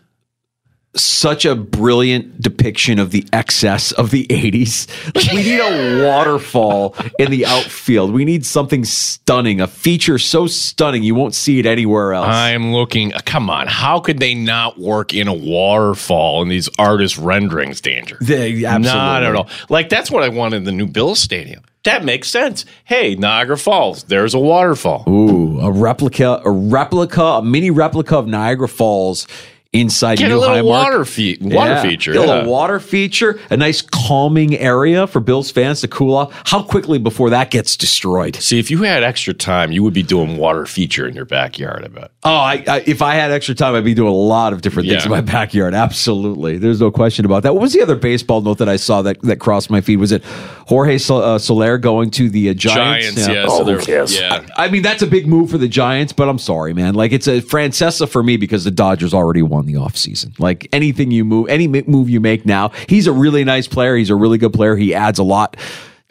such 0.95 1.43
a 1.45 1.55
brilliant 1.55 2.39
depiction 2.41 2.99
of 2.99 3.11
the 3.11 3.25
excess 3.33 3.91
of 3.93 4.11
the 4.11 4.27
80s? 4.27 4.87
Like 5.15 5.31
we 5.31 5.43
need 5.43 5.59
a 5.59 6.05
waterfall 6.07 6.95
in 7.19 7.31
the 7.31 7.45
outfield. 7.45 8.13
We 8.13 8.25
need 8.25 8.45
something 8.45 8.83
stunning, 8.85 9.59
a 9.61 9.67
feature 9.67 10.17
so 10.19 10.47
stunning 10.47 11.03
you 11.03 11.15
won't 11.15 11.33
see 11.35 11.59
it 11.59 11.65
anywhere 11.65 12.13
else. 12.13 12.27
I'm 12.27 12.73
looking. 12.73 13.11
Come 13.25 13.49
on, 13.49 13.67
how 13.67 13.99
could 13.99 14.19
they 14.19 14.35
not 14.35 14.79
work 14.79 15.13
in 15.13 15.27
a 15.27 15.33
waterfall 15.33 16.41
in 16.41 16.49
these 16.49 16.69
artist 16.77 17.17
renderings? 17.17 17.81
Danger. 17.81 18.17
They- 18.21 18.61
Not 18.61 19.23
at 19.23 19.35
all. 19.35 19.49
Like 19.69 19.89
that's 19.89 20.11
what 20.11 20.23
I 20.23 20.29
wanted 20.29 20.57
in 20.57 20.63
the 20.65 20.71
new 20.71 20.87
Bill 20.87 21.15
Stadium. 21.15 21.63
That 21.83 22.05
makes 22.05 22.29
sense. 22.29 22.63
Hey, 22.85 23.15
Niagara 23.15 23.57
Falls. 23.57 24.03
There's 24.03 24.33
a 24.33 24.39
waterfall. 24.39 25.03
Ooh, 25.09 25.59
a 25.59 25.69
replica, 25.69 26.41
a 26.45 26.49
replica, 26.51 27.21
a 27.21 27.43
mini 27.43 27.71
replica 27.71 28.17
of 28.17 28.25
Niagara 28.27 28.69
Falls 28.69 29.27
inside 29.73 30.19
Get 30.19 30.25
a 30.25 30.35
New 30.35 30.39
little 30.39 30.55
Highmark. 30.57 30.63
water 30.65 31.05
fe- 31.05 31.37
water 31.41 31.71
Yeah. 31.71 31.81
feature, 31.81 32.13
Get 32.13 32.23
A 32.23 32.25
yeah. 32.27 32.33
little 32.35 32.51
water 32.51 32.79
feature, 32.79 33.39
a 33.49 33.57
nice 33.57 33.81
calming 33.81 34.55
area 34.57 35.07
for 35.07 35.19
Bills 35.19 35.49
fans 35.51 35.81
to 35.81 35.87
cool 35.87 36.15
off. 36.15 36.31
How 36.45 36.61
quickly 36.61 36.99
before 36.99 37.31
that 37.31 37.49
gets 37.51 37.75
destroyed? 37.75 38.35
See, 38.35 38.59
if 38.59 38.69
you 38.69 38.83
had 38.83 39.03
extra 39.03 39.33
time, 39.33 39.71
you 39.71 39.81
would 39.83 39.93
be 39.93 40.03
doing 40.03 40.37
water 40.37 40.65
feature 40.67 41.07
in 41.07 41.15
your 41.15 41.25
backyard. 41.25 41.83
I 41.83 41.87
bet. 41.87 42.11
Oh, 42.23 42.29
I, 42.31 42.63
I, 42.67 42.83
if 42.85 43.01
I 43.01 43.15
had 43.15 43.31
extra 43.31 43.55
time, 43.55 43.73
I'd 43.75 43.83
be 43.83 43.93
doing 43.95 44.09
a 44.09 44.15
lot 44.15 44.53
of 44.53 44.61
different 44.61 44.87
things 44.89 45.01
Yeah. 45.01 45.05
in 45.05 45.11
my 45.11 45.21
backyard. 45.21 45.73
Absolutely, 45.73 46.57
there's 46.57 46.79
no 46.79 46.91
question 46.91 47.25
about 47.25 47.43
that. 47.43 47.53
What 47.53 47.61
was 47.61 47.73
the 47.73 47.81
other 47.81 47.95
baseball 47.95 48.41
note 48.41 48.59
that 48.59 48.69
I 48.69 48.75
saw 48.75 49.01
that, 49.01 49.21
that 49.23 49.39
crossed 49.39 49.69
my 49.71 49.81
feed? 49.81 49.97
Was 49.97 50.11
it 50.11 50.23
Jorge 50.67 50.97
Sol- 50.99 51.23
uh, 51.23 51.39
Soler 51.39 51.77
going 51.77 52.11
to 52.11 52.29
the 52.29 52.49
uh, 52.49 52.53
Giants? 52.53 53.15
Giants, 53.15 53.27
yeah. 53.27 53.47
so 53.47 53.63
they're- 53.63 54.05
yeah. 54.07 54.45
I 54.55 54.69
mean, 54.69 54.83
that's 54.83 55.01
a 55.01 55.07
big 55.07 55.27
move 55.27 55.49
for 55.49 55.57
the 55.57 55.67
Giants, 55.67 56.13
but 56.13 56.29
I'm 56.29 56.37
sorry, 56.37 56.73
man. 56.73 56.93
Like, 56.93 57.11
it's 57.11 57.27
a 57.27 57.41
Francesa 57.41 58.07
for 58.07 58.21
me 58.21 58.37
because 58.37 58.63
the 58.63 58.71
Dodgers 58.71 59.13
already 59.13 59.41
won 59.41 59.62
the 59.65 59.73
offseason. 59.73 60.39
Like, 60.39 60.67
anything 60.71 61.11
you 61.11 61.25
move, 61.25 61.49
any 61.49 61.67
move 61.67 62.09
you 62.09 62.19
make 62.19 62.45
now, 62.45 62.71
he's 62.87 63.07
a 63.07 63.11
really 63.13 63.43
nice 63.43 63.67
player. 63.67 63.95
He's 63.95 64.09
a 64.09 64.15
really 64.15 64.37
good 64.37 64.53
player. 64.53 64.75
He 64.75 64.93
adds 64.93 65.19
a 65.19 65.23
lot 65.23 65.57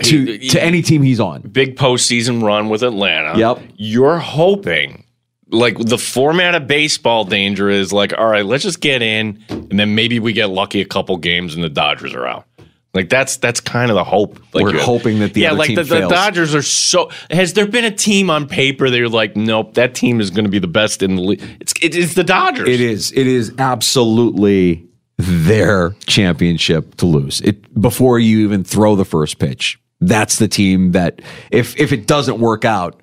to, 0.04 0.24
He- 0.24 0.38
he- 0.38 0.48
to 0.50 0.62
any 0.62 0.82
team 0.82 1.02
he's 1.02 1.20
on. 1.20 1.42
Big 1.42 1.76
postseason 1.76 2.42
run 2.42 2.68
with 2.68 2.82
Atlanta. 2.82 3.38
Yep. 3.38 3.62
You're 3.76 4.18
hoping, 4.18 5.04
like 5.50 5.76
the 5.78 5.98
format 5.98 6.54
of 6.54 6.66
baseball 6.66 7.24
danger 7.24 7.68
is 7.68 7.92
like, 7.92 8.12
all 8.16 8.26
right, 8.26 8.44
let's 8.46 8.62
just 8.64 8.80
get 8.80 9.02
in, 9.02 9.38
and 9.50 9.78
then 9.78 9.94
maybe 9.94 10.18
we 10.18 10.32
get 10.32 10.46
lucky 10.50 10.80
a 10.80 10.84
couple 10.86 11.16
games 11.18 11.54
and 11.54 11.62
the 11.62 11.68
Dodgers 11.68 12.14
are 12.14 12.26
out. 12.26 12.46
Like 12.94 13.09
that's 13.09 13.38
that's 13.38 13.61
kind 13.61 13.90
of 13.90 13.94
the 13.94 14.05
hope. 14.05 14.38
Like 14.52 14.64
We're 14.64 14.78
hoping 14.78 15.20
that 15.20 15.33
the 15.33 15.42
yeah, 15.42 15.52
like 15.52 15.68
team 15.68 15.76
the, 15.76 15.85
the. 15.85 16.09
Dodgers 16.09 16.55
are 16.55 16.62
so. 16.62 17.11
Has 17.31 17.55
there 17.55 17.66
been 17.66 17.87
a 17.87 17.90
team 17.90 18.28
on 18.28 18.46
paper 18.46 18.90
that 18.90 18.96
you're 18.98 19.09
like, 19.09 19.35
nope, 19.35 19.74
that 19.74 19.94
team 19.94 20.20
is 20.20 20.31
going 20.31 20.44
to 20.44 20.50
be 20.50 20.59
the 20.59 20.66
best 20.66 21.02
in 21.02 21.16
the 21.16 21.22
league? 21.22 21.42
It's 21.59 21.72
it 21.81 21.94
is 21.94 22.14
the 22.14 22.24
Dodgers. 22.24 22.68
It 22.68 22.83
is. 22.83 23.11
It 23.12 23.26
is 23.26 23.55
absolutely 23.59 24.87
their 25.16 25.92
championship 26.07 26.96
to 26.96 27.07
lose. 27.07 27.40
It 27.40 27.81
before 27.81 28.18
you 28.18 28.40
even 28.40 28.62
throw 28.62 28.94
the 28.94 29.07
first 29.07 29.38
pitch. 29.38 29.81
That's 30.02 30.38
the 30.38 30.48
team 30.48 30.92
that 30.92 31.22
if 31.50 31.78
if 31.78 31.92
it 31.92 32.07
doesn't 32.07 32.40
work 32.40 32.66
out, 32.66 33.00